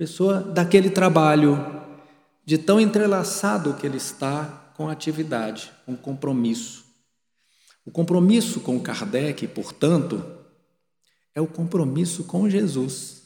[0.00, 1.58] pessoa daquele trabalho,
[2.42, 6.86] de tão entrelaçado que ele está com a atividade, com o compromisso.
[7.84, 10.24] O compromisso com Kardec, portanto,
[11.34, 13.24] é o compromisso com Jesus.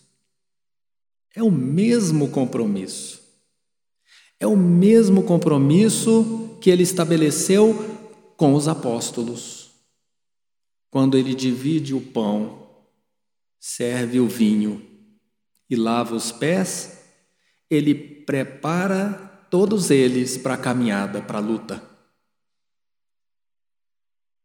[1.33, 3.23] É o mesmo compromisso.
[4.41, 7.73] É o mesmo compromisso que ele estabeleceu
[8.37, 9.71] com os apóstolos.
[10.91, 12.67] Quando ele divide o pão,
[13.61, 14.94] serve o vinho
[15.69, 17.05] e lava os pés,
[17.71, 21.83] ele prepara todos eles para a caminhada, para a luta.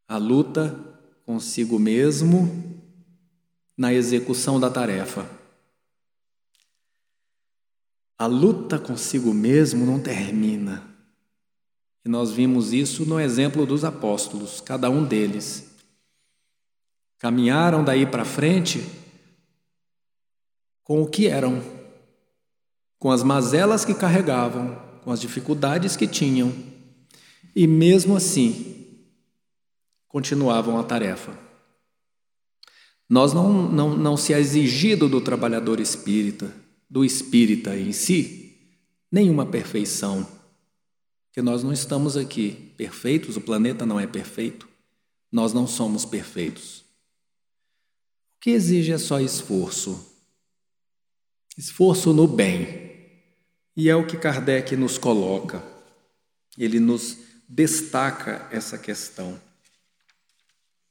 [0.07, 0.77] A luta
[1.25, 2.81] consigo mesmo
[3.77, 5.29] na execução da tarefa.
[8.17, 10.83] A luta consigo mesmo não termina.
[12.03, 15.69] E nós vimos isso no exemplo dos apóstolos, cada um deles.
[17.17, 18.98] Caminharam daí para frente
[20.89, 21.61] com o que eram,
[22.97, 26.51] com as mazelas que carregavam, com as dificuldades que tinham,
[27.55, 29.05] e mesmo assim
[30.07, 31.37] continuavam a tarefa.
[33.07, 36.51] Nós não, não, não se é exigido do trabalhador espírita
[36.89, 38.57] do espírita em si
[39.11, 40.27] nenhuma perfeição.
[41.27, 44.67] Porque nós não estamos aqui perfeitos, o planeta não é perfeito,
[45.31, 46.79] nós não somos perfeitos.
[46.79, 50.08] O que exige é só esforço.
[51.59, 52.89] Esforço no bem.
[53.75, 55.61] E é o que Kardec nos coloca.
[56.57, 57.17] Ele nos
[57.49, 59.31] destaca essa questão.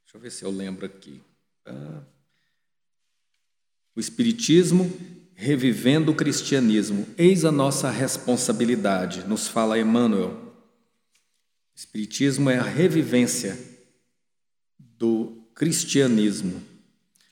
[0.04, 1.22] Deixa eu ver se eu lembro aqui.
[1.64, 2.02] Ah.
[3.96, 4.92] O Espiritismo
[5.34, 7.06] revivendo o cristianismo.
[7.16, 10.32] Eis a nossa responsabilidade, nos fala Emmanuel.
[10.32, 13.58] O Espiritismo é a revivência
[14.78, 16.62] do cristianismo.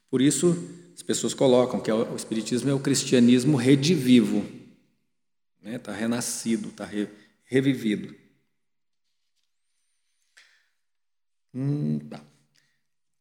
[0.09, 0.57] Por isso,
[0.97, 4.39] as pessoas colocam que o Espiritismo é o cristianismo redivivo,
[5.59, 5.79] está né?
[5.79, 7.07] Tá renascido, está re,
[7.45, 8.15] revivido.
[11.55, 12.19] Hum, tá.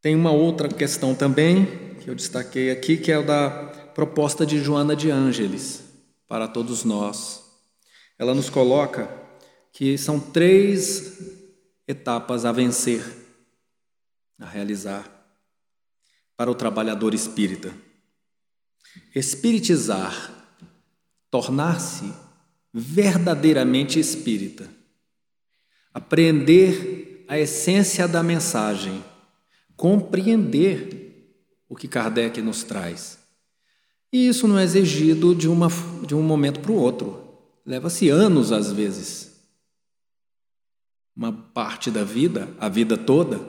[0.01, 1.65] Tem uma outra questão também
[1.99, 3.49] que eu destaquei aqui, que é o da
[3.93, 5.83] proposta de Joana de Ângeles
[6.29, 7.43] para todos nós.
[8.17, 9.09] Ela nos coloca
[9.73, 11.19] que são três
[11.85, 13.03] etapas a vencer,
[14.39, 15.14] a realizar
[16.35, 17.73] para o trabalhador espírita:
[19.13, 20.31] espiritizar,
[21.29, 22.13] tornar-se
[22.73, 24.69] verdadeiramente espírita,
[25.93, 29.03] aprender a essência da mensagem,
[29.75, 31.33] compreender
[31.67, 33.25] o que Kardec nos traz
[34.15, 35.67] e isso não é exigido de, uma,
[36.07, 37.21] de um momento para o outro.
[37.65, 39.35] Leva-se anos, às vezes.
[41.13, 43.41] Uma parte da vida, a vida toda,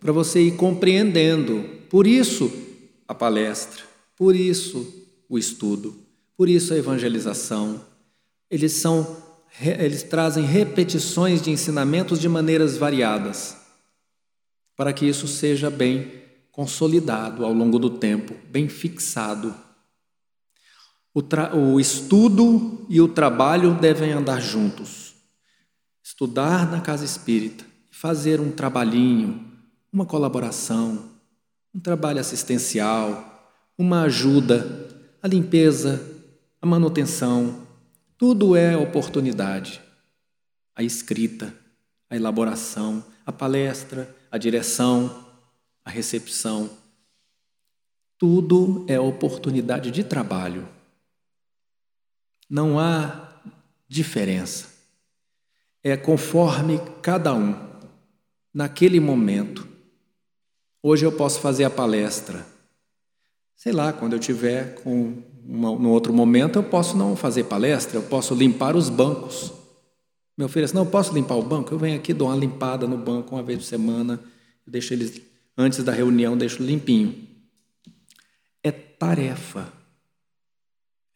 [0.00, 1.68] para você ir compreendendo.
[1.94, 2.50] Por isso,
[3.06, 3.84] a palestra,
[4.16, 5.94] por isso, o estudo,
[6.36, 7.84] por isso, a evangelização.
[8.50, 9.22] Eles são
[9.60, 13.56] eles trazem repetições de ensinamentos de maneiras variadas,
[14.76, 16.10] para que isso seja bem
[16.50, 19.54] consolidado ao longo do tempo, bem fixado.
[21.14, 21.22] O,
[21.56, 25.14] o estudo e o trabalho devem andar juntos.
[26.02, 29.48] Estudar na casa espírita, fazer um trabalhinho,
[29.92, 31.13] uma colaboração,
[31.74, 34.88] um trabalho assistencial, uma ajuda,
[35.20, 36.00] a limpeza,
[36.62, 37.66] a manutenção,
[38.16, 39.82] tudo é oportunidade.
[40.76, 41.52] A escrita,
[42.08, 45.26] a elaboração, a palestra, a direção,
[45.84, 46.70] a recepção,
[48.16, 50.68] tudo é oportunidade de trabalho.
[52.48, 53.40] Não há
[53.88, 54.72] diferença.
[55.82, 57.54] É conforme cada um,
[58.52, 59.73] naquele momento.
[60.84, 62.44] Hoje eu posso fazer a palestra.
[63.56, 68.02] Sei lá, quando eu tiver com uma, outro momento, eu posso não fazer palestra, eu
[68.02, 69.50] posso limpar os bancos.
[70.36, 71.72] Me oferece, não, eu posso limpar o banco?
[71.72, 74.20] Eu venho aqui, dou uma limpada no banco uma vez por semana,
[74.66, 75.22] deixo eles,
[75.56, 77.26] antes da reunião, deixo limpinho.
[78.62, 79.72] É tarefa.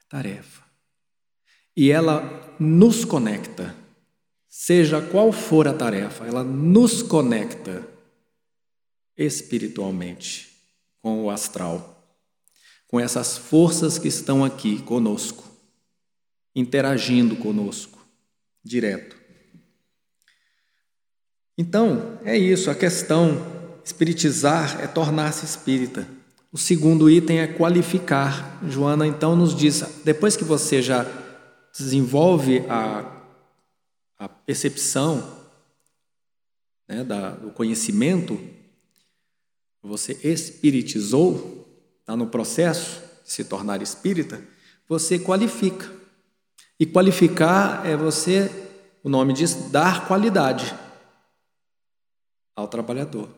[0.00, 0.68] É tarefa
[1.78, 3.72] e ela nos conecta.
[4.48, 7.86] Seja qual for a tarefa, ela nos conecta
[9.18, 10.48] espiritualmente
[11.02, 12.16] com o astral,
[12.86, 15.44] com essas forças que estão aqui conosco,
[16.54, 17.98] interagindo conosco,
[18.64, 19.16] direto.
[21.56, 23.44] Então, é isso, a questão
[23.84, 26.06] espiritizar é tornar-se espírita.
[26.52, 28.58] O segundo item é qualificar.
[28.66, 31.04] Joana então nos diz: depois que você já
[31.76, 33.22] desenvolve a,
[34.18, 35.36] a percepção
[36.88, 38.40] né, da, do conhecimento,
[39.82, 41.66] você espiritizou,
[42.00, 44.42] está no processo de se tornar espírita,
[44.88, 45.90] você qualifica.
[46.80, 48.50] E qualificar é você,
[49.02, 50.74] o nome diz, dar qualidade
[52.54, 53.28] ao trabalhador.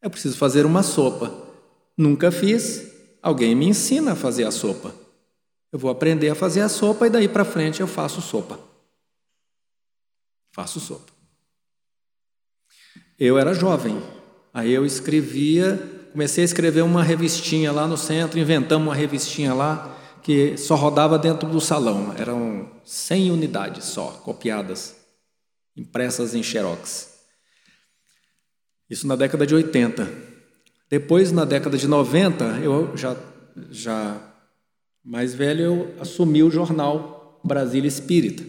[0.00, 1.32] Eu preciso fazer uma sopa.
[1.96, 4.94] Nunca fiz, alguém me ensina a fazer a sopa.
[5.72, 8.58] Eu vou aprender a fazer a sopa e daí para frente eu faço sopa.
[10.52, 11.12] Faço sopa.
[13.18, 14.00] Eu era jovem,
[14.56, 15.78] aí eu escrevia,
[16.12, 21.18] comecei a escrever uma revistinha lá no centro, inventamos uma revistinha lá que só rodava
[21.18, 22.14] dentro do salão.
[22.16, 24.96] Eram 100 unidades só, copiadas,
[25.76, 27.18] impressas em xerox.
[28.88, 30.10] Isso na década de 80.
[30.88, 33.14] Depois, na década de 90, eu já,
[33.70, 34.18] já
[35.04, 38.42] mais velho, eu assumi o jornal Brasília Espírita,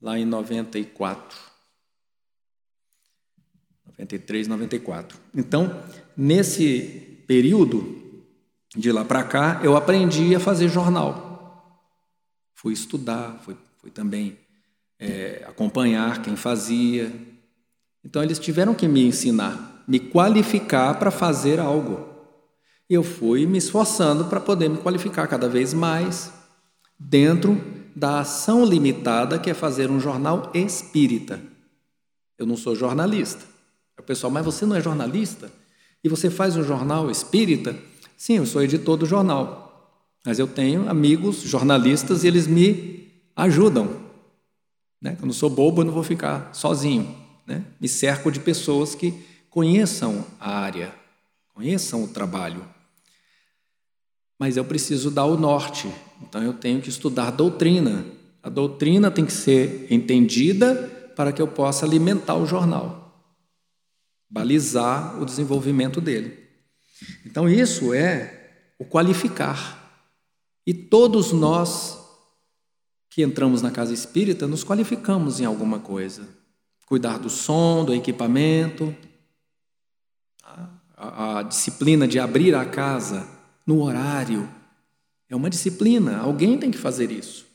[0.00, 1.51] lá em 94.
[4.02, 5.18] 93, 94.
[5.34, 5.82] Então,
[6.16, 8.00] nesse período,
[8.76, 11.78] de lá para cá, eu aprendi a fazer jornal.
[12.54, 14.36] Fui estudar, fui, fui também
[14.98, 17.12] é, acompanhar quem fazia.
[18.04, 22.08] Então, eles tiveram que me ensinar, me qualificar para fazer algo.
[22.88, 26.32] Eu fui me esforçando para poder me qualificar cada vez mais
[26.98, 27.60] dentro
[27.94, 31.40] da ação limitada que é fazer um jornal espírita.
[32.38, 33.51] Eu não sou jornalista.
[33.98, 35.50] O pessoal, mas você não é jornalista?
[36.02, 37.76] E você faz um jornal espírita?
[38.16, 44.00] Sim, eu sou editor do jornal, mas eu tenho amigos jornalistas e eles me ajudam.
[45.00, 45.16] Né?
[45.20, 47.14] Eu não sou bobo, eu não vou ficar sozinho.
[47.46, 47.64] Né?
[47.80, 49.12] Me cerco de pessoas que
[49.50, 50.94] conheçam a área,
[51.52, 52.64] conheçam o trabalho.
[54.38, 55.88] Mas eu preciso dar o norte,
[56.22, 58.04] então eu tenho que estudar doutrina.
[58.42, 60.74] A doutrina tem que ser entendida
[61.14, 63.01] para que eu possa alimentar o jornal,
[64.32, 66.38] balizar o desenvolvimento dele.
[67.26, 69.78] Então, isso é o qualificar.
[70.66, 71.98] E todos nós
[73.10, 76.26] que entramos na casa espírita nos qualificamos em alguma coisa.
[76.86, 78.96] Cuidar do som, do equipamento,
[80.96, 83.28] a, a disciplina de abrir a casa
[83.66, 84.48] no horário.
[85.28, 87.46] É uma disciplina, alguém tem que fazer isso.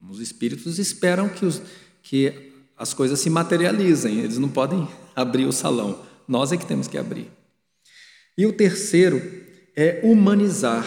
[0.00, 1.62] Os espíritos esperam que, os,
[2.02, 4.88] que as coisas se materializem, eles não podem
[5.20, 7.30] abrir o salão, nós é que temos que abrir.
[8.36, 9.20] E o terceiro
[9.74, 10.86] é humanizar.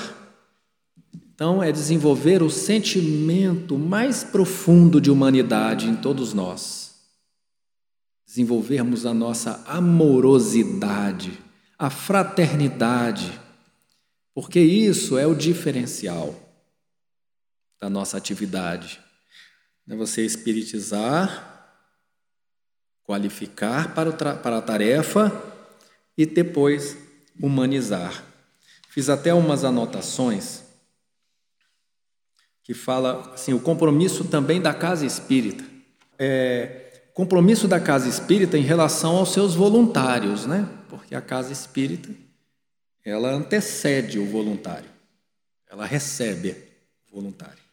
[1.13, 6.95] Então, é desenvolver o sentimento mais profundo de humanidade em todos nós.
[8.25, 11.37] Desenvolvermos a nossa amorosidade,
[11.77, 13.37] a fraternidade,
[14.33, 16.33] porque isso é o diferencial
[17.81, 19.01] da nossa atividade.
[19.89, 21.50] É você espiritizar,
[23.03, 25.31] qualificar para, para a tarefa
[26.17, 26.97] e depois
[27.41, 28.23] humanizar.
[28.89, 30.63] Fiz até umas anotações
[32.63, 35.63] que fala assim, o compromisso também da casa espírita.
[36.17, 40.69] É, compromisso da casa espírita em relação aos seus voluntários, né?
[40.89, 42.09] Porque a casa espírita
[43.03, 44.89] ela antecede o voluntário,
[45.67, 46.55] ela recebe
[47.07, 47.63] o voluntário.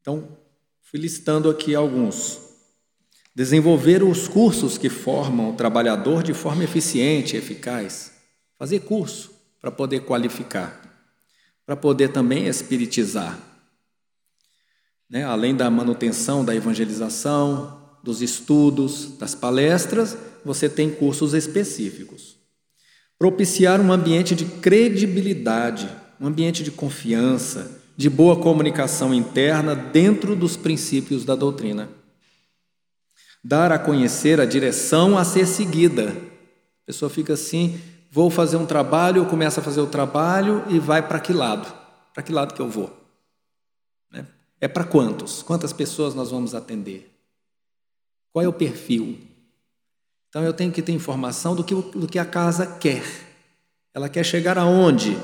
[0.00, 0.36] Então,
[0.82, 2.47] fui listando aqui alguns.
[3.38, 8.10] Desenvolver os cursos que formam o trabalhador de forma eficiente e eficaz.
[8.58, 9.30] Fazer curso
[9.60, 11.06] para poder qualificar,
[11.64, 13.38] para poder também espiritizar.
[15.08, 15.22] Né?
[15.22, 22.38] Além da manutenção da evangelização, dos estudos, das palestras, você tem cursos específicos.
[23.16, 25.88] Propiciar um ambiente de credibilidade,
[26.20, 31.97] um ambiente de confiança, de boa comunicação interna dentro dos princípios da doutrina
[33.48, 36.10] dar a conhecer a direção a ser seguida.
[36.10, 37.80] A pessoa fica assim:
[38.10, 41.72] vou fazer um trabalho, começa a fazer o trabalho e vai para que lado?
[42.12, 42.94] Para que lado que eu vou?
[44.12, 44.26] Né?
[44.60, 45.42] É para quantos?
[45.42, 47.10] Quantas pessoas nós vamos atender?
[48.30, 49.18] Qual é o perfil?
[50.28, 53.02] Então eu tenho que ter informação do que, do que a casa quer.
[53.94, 55.16] Ela quer chegar aonde?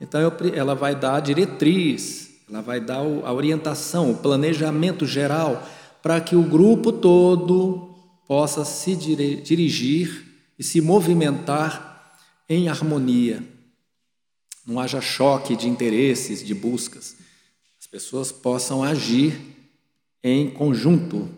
[0.00, 5.62] Então eu, ela vai dar a diretriz, ela vai dar a orientação, o planejamento geral
[6.02, 7.94] para que o grupo todo
[8.26, 13.42] possa se dirigir e se movimentar em harmonia.
[14.66, 17.16] Não haja choque de interesses, de buscas.
[17.80, 19.40] As pessoas possam agir
[20.22, 21.28] em conjunto,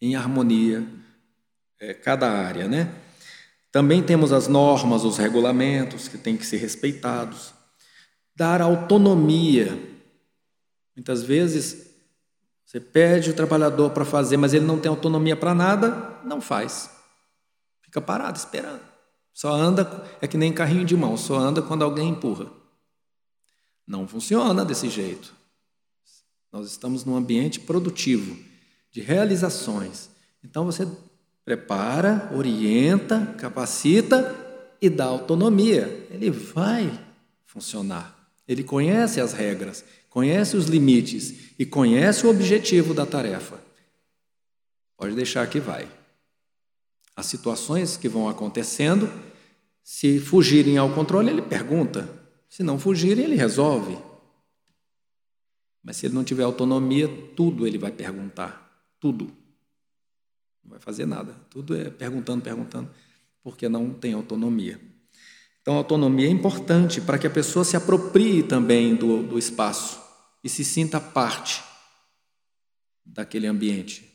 [0.00, 0.86] em harmonia,
[1.80, 2.94] é, cada área, né?
[3.70, 7.52] Também temos as normas, os regulamentos que têm que ser respeitados.
[8.34, 9.78] Dar autonomia.
[10.94, 11.85] Muitas vezes
[12.66, 16.90] você pede o trabalhador para fazer, mas ele não tem autonomia para nada, não faz.
[17.80, 18.80] Fica parado esperando.
[19.32, 22.50] Só anda, é que nem carrinho de mão, só anda quando alguém empurra.
[23.86, 25.32] Não funciona desse jeito.
[26.50, 28.36] Nós estamos num ambiente produtivo,
[28.90, 30.10] de realizações.
[30.42, 30.88] Então você
[31.44, 34.34] prepara, orienta, capacita
[34.82, 36.08] e dá autonomia.
[36.10, 36.90] Ele vai
[37.44, 38.16] funcionar.
[38.48, 39.84] Ele conhece as regras,
[40.16, 43.60] conhece os limites e conhece o objetivo da tarefa,
[44.96, 45.86] pode deixar que vai.
[47.14, 49.12] As situações que vão acontecendo,
[49.84, 52.08] se fugirem ao controle, ele pergunta.
[52.48, 53.98] Se não fugirem, ele resolve.
[55.84, 57.06] Mas se ele não tiver autonomia,
[57.36, 58.86] tudo ele vai perguntar.
[58.98, 59.26] Tudo.
[60.64, 61.34] Não vai fazer nada.
[61.50, 62.88] Tudo é perguntando, perguntando.
[63.42, 64.80] porque não tem autonomia.
[65.60, 70.05] Então, autonomia é importante para que a pessoa se aproprie também do, do espaço
[70.46, 71.60] e se sinta parte
[73.04, 74.08] daquele ambiente.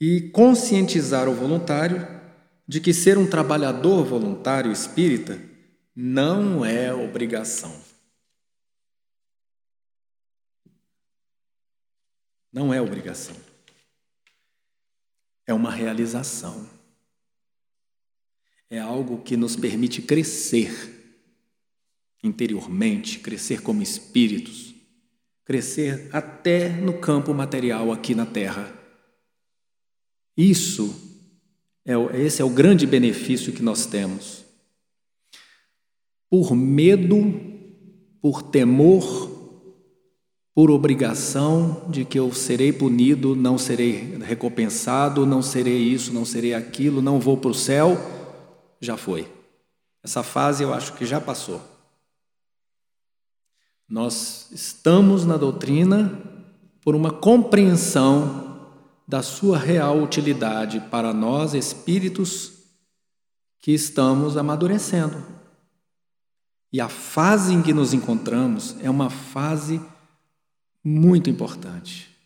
[0.00, 1.98] E conscientizar o voluntário
[2.66, 5.38] de que ser um trabalhador voluntário espírita
[5.94, 7.78] não é obrigação.
[12.50, 13.36] Não é obrigação.
[15.46, 16.66] É uma realização.
[18.70, 21.00] É algo que nos permite crescer
[22.22, 24.69] interiormente, crescer como espíritos,
[25.50, 28.72] crescer até no campo material aqui na Terra.
[30.36, 30.94] Isso
[31.84, 31.94] é
[32.24, 34.44] esse é o grande benefício que nós temos.
[36.30, 37.34] Por medo,
[38.22, 39.02] por temor,
[40.54, 46.54] por obrigação de que eu serei punido, não serei recompensado, não serei isso, não serei
[46.54, 47.98] aquilo, não vou para o céu,
[48.80, 49.26] já foi.
[50.00, 51.60] Essa fase eu acho que já passou.
[53.90, 56.16] Nós estamos na doutrina
[56.80, 58.70] por uma compreensão
[59.06, 62.52] da sua real utilidade para nós, espíritos
[63.58, 65.20] que estamos amadurecendo.
[66.72, 69.80] E a fase em que nos encontramos é uma fase
[70.84, 72.16] muito importante.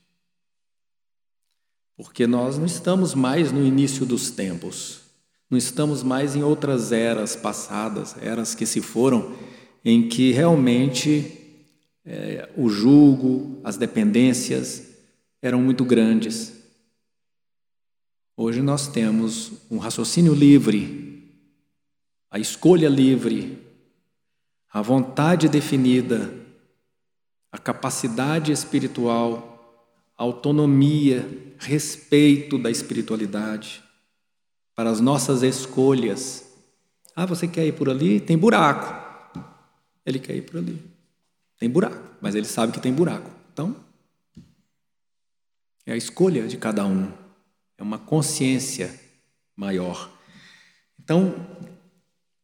[1.96, 5.00] Porque nós não estamos mais no início dos tempos,
[5.48, 9.34] não estamos mais em outras eras passadas, eras que se foram,
[9.82, 11.40] em que realmente
[12.04, 14.90] é, o julgo, as dependências
[15.40, 16.52] eram muito grandes.
[18.36, 21.32] Hoje nós temos um raciocínio livre,
[22.30, 23.58] a escolha livre,
[24.72, 26.34] a vontade definida,
[27.50, 29.84] a capacidade espiritual,
[30.18, 31.26] a autonomia,
[31.58, 33.82] respeito da espiritualidade
[34.74, 36.44] para as nossas escolhas.
[37.14, 38.18] Ah, você quer ir por ali?
[38.18, 39.02] Tem buraco.
[40.04, 40.93] Ele quer ir por ali.
[41.58, 43.30] Tem buraco, mas ele sabe que tem buraco.
[43.52, 43.76] Então,
[45.86, 47.12] é a escolha de cada um,
[47.78, 48.92] é uma consciência
[49.56, 50.10] maior.
[51.02, 51.34] Então,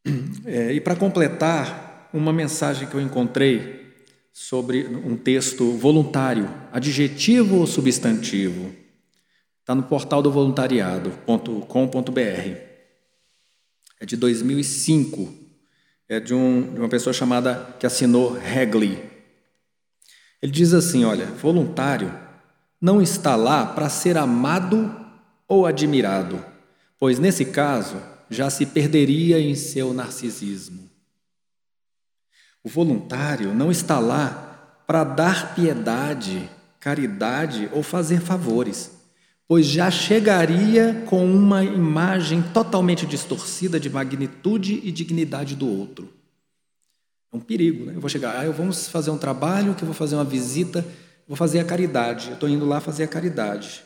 [0.45, 3.81] é, e para completar, uma mensagem que eu encontrei
[4.31, 8.73] sobre um texto voluntário, adjetivo ou substantivo,
[9.59, 12.71] está no portal do voluntariado.com.br.
[13.99, 15.40] É de 2005,
[16.11, 19.01] é de, um, de uma pessoa chamada que assinou Hagley.
[20.41, 22.13] Ele diz assim: olha, voluntário
[22.81, 24.93] não está lá para ser amado
[25.47, 26.43] ou admirado,
[26.99, 27.95] pois nesse caso
[28.29, 30.89] já se perderia em seu narcisismo.
[32.61, 38.91] O voluntário não está lá para dar piedade, caridade ou fazer favores,
[39.51, 46.07] pois já chegaria com uma imagem totalmente distorcida de magnitude e dignidade do outro.
[47.29, 47.93] É um perigo, né?
[47.93, 50.85] Eu vou chegar, ah, eu vamos fazer um trabalho, que eu vou fazer uma visita,
[51.27, 52.29] vou fazer a caridade.
[52.29, 53.83] Eu estou indo lá fazer a caridade.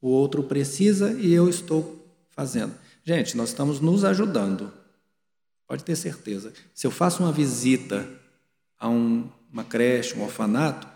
[0.00, 2.72] O outro precisa e eu estou fazendo.
[3.04, 4.72] Gente, nós estamos nos ajudando.
[5.66, 6.50] Pode ter certeza.
[6.74, 8.08] Se eu faço uma visita
[8.78, 10.88] a um, uma creche, um orfanato,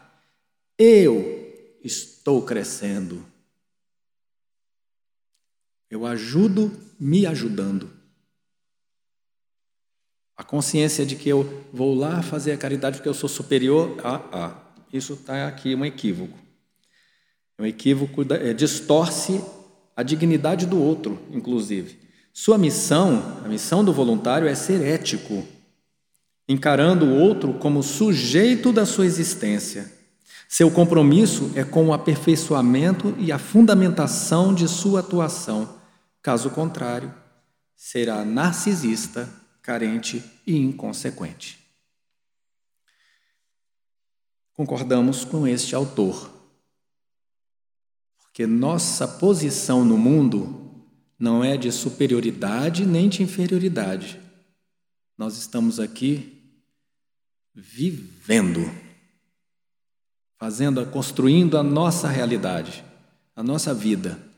[0.79, 3.31] eu estou crescendo.
[5.93, 7.91] Eu ajudo me ajudando.
[10.35, 14.23] A consciência de que eu vou lá fazer a caridade porque eu sou superior, ah,
[14.33, 14.57] ah,
[14.91, 16.39] isso está aqui um equívoco.
[17.59, 19.45] Um equívoco, é, distorce
[19.95, 21.99] a dignidade do outro, inclusive.
[22.33, 25.47] Sua missão, a missão do voluntário é ser ético,
[26.49, 29.93] encarando o outro como sujeito da sua existência.
[30.49, 35.82] Seu compromisso é com o aperfeiçoamento e a fundamentação de sua atuação.
[36.23, 37.13] Caso contrário,
[37.75, 39.29] será narcisista
[39.61, 41.59] carente e inconsequente.
[44.55, 46.31] Concordamos com este autor,
[48.21, 50.87] porque nossa posição no mundo
[51.19, 54.21] não é de superioridade nem de inferioridade.
[55.19, 56.63] Nós estamos aqui
[57.55, 58.61] vivendo,
[60.37, 62.85] fazendo, construindo a nossa realidade,
[63.35, 64.32] a nossa vida,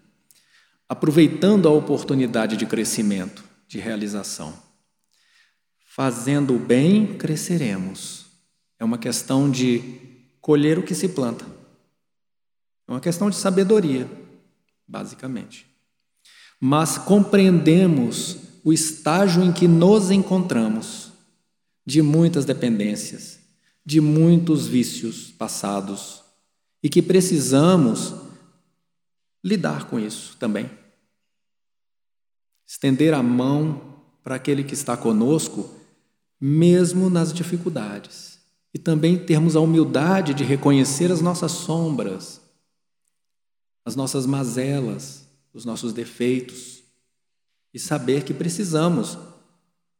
[0.88, 4.54] aproveitando a oportunidade de crescimento, de realização.
[5.86, 8.26] Fazendo o bem, cresceremos.
[8.78, 9.82] É uma questão de
[10.40, 11.46] colher o que se planta.
[12.86, 14.10] É uma questão de sabedoria,
[14.86, 15.66] basicamente.
[16.60, 21.12] Mas compreendemos o estágio em que nos encontramos,
[21.86, 23.38] de muitas dependências,
[23.84, 26.22] de muitos vícios passados,
[26.82, 28.14] e que precisamos
[29.44, 30.70] lidar com isso também.
[32.66, 35.70] estender a mão para aquele que está conosco,
[36.40, 38.40] mesmo nas dificuldades.
[38.72, 42.40] E também termos a humildade de reconhecer as nossas sombras,
[43.84, 46.82] as nossas mazelas, os nossos defeitos,
[47.72, 49.18] e saber que precisamos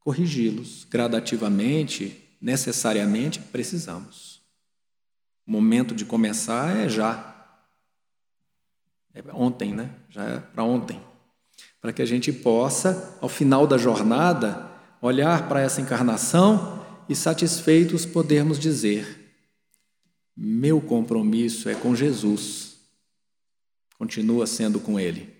[0.01, 4.43] corrigi-los gradativamente, necessariamente precisamos.
[5.47, 7.34] O momento de começar é já.
[9.15, 9.95] É ontem, né?
[10.11, 11.01] Já é para ontem.
[11.81, 14.69] Para que a gente possa, ao final da jornada,
[15.01, 19.25] olhar para essa encarnação e satisfeitos podermos dizer:
[20.37, 22.77] meu compromisso é com Jesus,
[23.97, 25.33] continua sendo com Ele.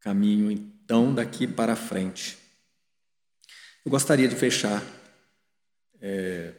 [0.00, 2.36] Caminho então daqui para frente.
[3.84, 4.82] Eu gostaria de fechar
[6.00, 6.52] é,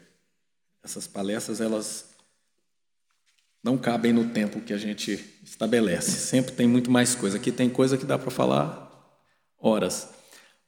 [0.84, 2.10] essas palestras, elas
[3.64, 6.12] não cabem no tempo que a gente estabelece.
[6.12, 7.38] Sempre tem muito mais coisa.
[7.38, 8.90] Aqui tem coisa que dá para falar
[9.58, 10.10] horas.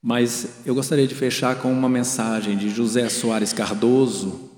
[0.01, 4.49] Mas eu gostaria de fechar com uma mensagem de José Soares Cardoso,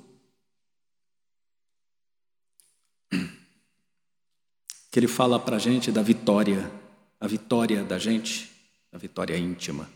[4.89, 6.71] que ele fala para a gente da vitória,
[7.19, 8.49] a vitória da gente,
[8.91, 9.89] a vitória íntima.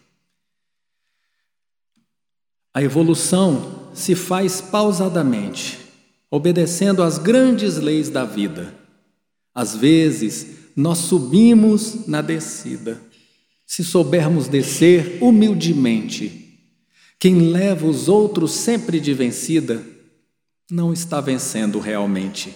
[2.74, 5.87] A evolução se faz pausadamente,
[6.30, 8.74] obedecendo às grandes leis da vida.
[9.54, 13.02] Às vezes, nós subimos na descida.
[13.66, 16.60] Se soubermos descer humildemente,
[17.20, 19.84] quem leva os outros sempre de vencida,
[20.70, 22.54] não está vencendo realmente.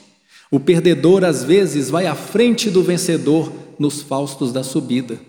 [0.51, 5.19] O perdedor às vezes vai à frente do vencedor nos faustos da subida.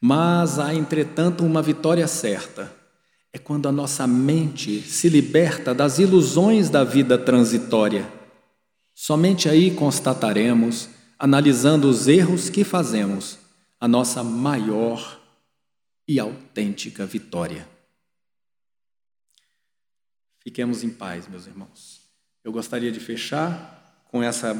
[0.00, 2.83] Mas há, entretanto, uma vitória certa
[3.34, 8.08] é quando a nossa mente se liberta das ilusões da vida transitória.
[8.94, 13.36] Somente aí constataremos, analisando os erros que fazemos,
[13.80, 15.20] a nossa maior
[16.06, 17.68] e autêntica vitória.
[20.38, 22.02] Fiquemos em paz, meus irmãos.
[22.44, 24.54] Eu gostaria de fechar com essa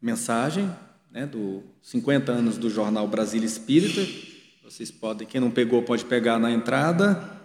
[0.00, 0.70] mensagem
[1.10, 4.06] né, do 50 anos do jornal Brasília Espírita.
[4.62, 7.42] Vocês podem, quem não pegou, pode pegar na entrada.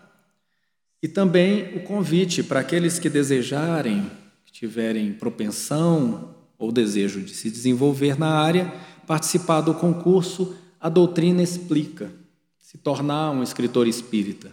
[1.01, 4.11] E também o convite para aqueles que desejarem,
[4.45, 8.69] que tiverem propensão ou desejo de se desenvolver na área,
[9.07, 12.11] participar do concurso A Doutrina Explica,
[12.59, 14.51] se tornar um escritor espírita.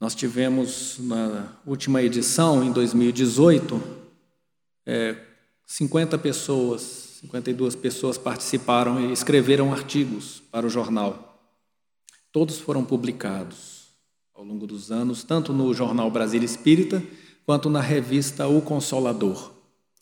[0.00, 3.80] Nós tivemos na última edição, em 2018,
[4.86, 5.16] é,
[5.66, 11.38] 50 pessoas, 52 pessoas participaram e escreveram artigos para o jornal.
[12.32, 13.71] Todos foram publicados
[14.34, 17.02] ao longo dos anos, tanto no jornal Brasília Espírita,
[17.44, 19.52] quanto na revista O Consolador.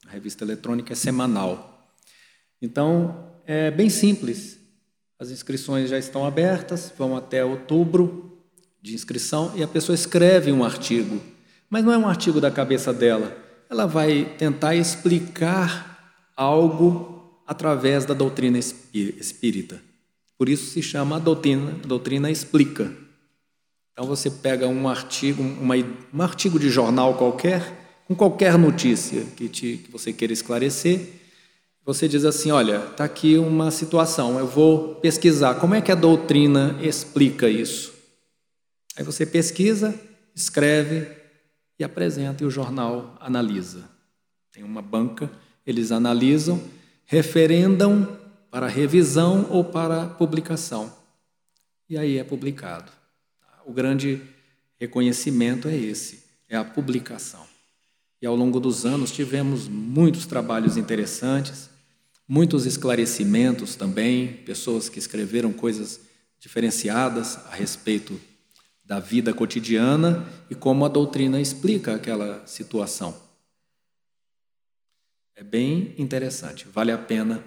[0.07, 1.95] A revista eletrônica é semanal.
[2.61, 4.59] Então, é bem simples.
[5.19, 8.39] As inscrições já estão abertas, vão até outubro
[8.81, 11.21] de inscrição e a pessoa escreve um artigo.
[11.69, 13.37] Mas não é um artigo da cabeça dela.
[13.69, 19.81] Ela vai tentar explicar algo através da doutrina espírita.
[20.39, 22.91] Por isso se chama a doutrina, a doutrina explica.
[23.93, 29.49] Então você pega um artigo, uma, um artigo de jornal qualquer, com qualquer notícia que,
[29.49, 31.21] te, que você queira esclarecer,
[31.85, 35.97] você diz assim: olha, está aqui uma situação, eu vou pesquisar como é que a
[35.97, 37.93] doutrina explica isso.
[38.97, 39.95] Aí você pesquisa,
[40.35, 41.09] escreve
[41.79, 43.89] e apresenta, e o jornal analisa.
[44.53, 45.31] Tem uma banca,
[45.67, 46.61] eles analisam,
[47.07, 48.19] referendam
[48.51, 50.93] para revisão ou para publicação.
[51.89, 53.00] E aí é publicado
[53.71, 54.21] o grande
[54.81, 57.47] reconhecimento é esse, é a publicação.
[58.21, 61.71] E ao longo dos anos tivemos muitos trabalhos interessantes,
[62.27, 66.01] muitos esclarecimentos também, pessoas que escreveram coisas
[66.41, 68.21] diferenciadas a respeito
[68.85, 73.15] da vida cotidiana e como a doutrina explica aquela situação.
[75.37, 77.45] É bem interessante, vale a pena.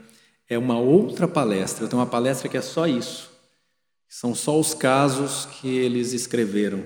[0.47, 3.32] É uma outra palestra, eu tenho uma palestra que é só isso.
[4.13, 6.85] São só os casos que eles escreveram.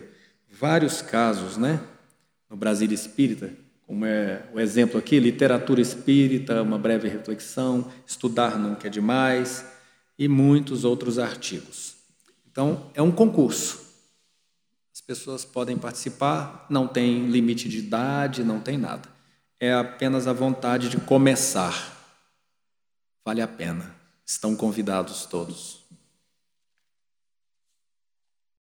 [0.49, 1.85] Vários casos, né?
[2.49, 3.51] No Brasil Espírita,
[3.85, 9.65] como é o exemplo aqui, literatura espírita, uma breve reflexão, estudar nunca é demais
[10.17, 11.97] e muitos outros artigos.
[12.49, 13.81] Então, é um concurso.
[14.93, 19.09] As pessoas podem participar, não tem limite de idade, não tem nada.
[19.59, 21.93] É apenas a vontade de começar.
[23.25, 23.93] Vale a pena.
[24.25, 25.76] Estão convidados todos.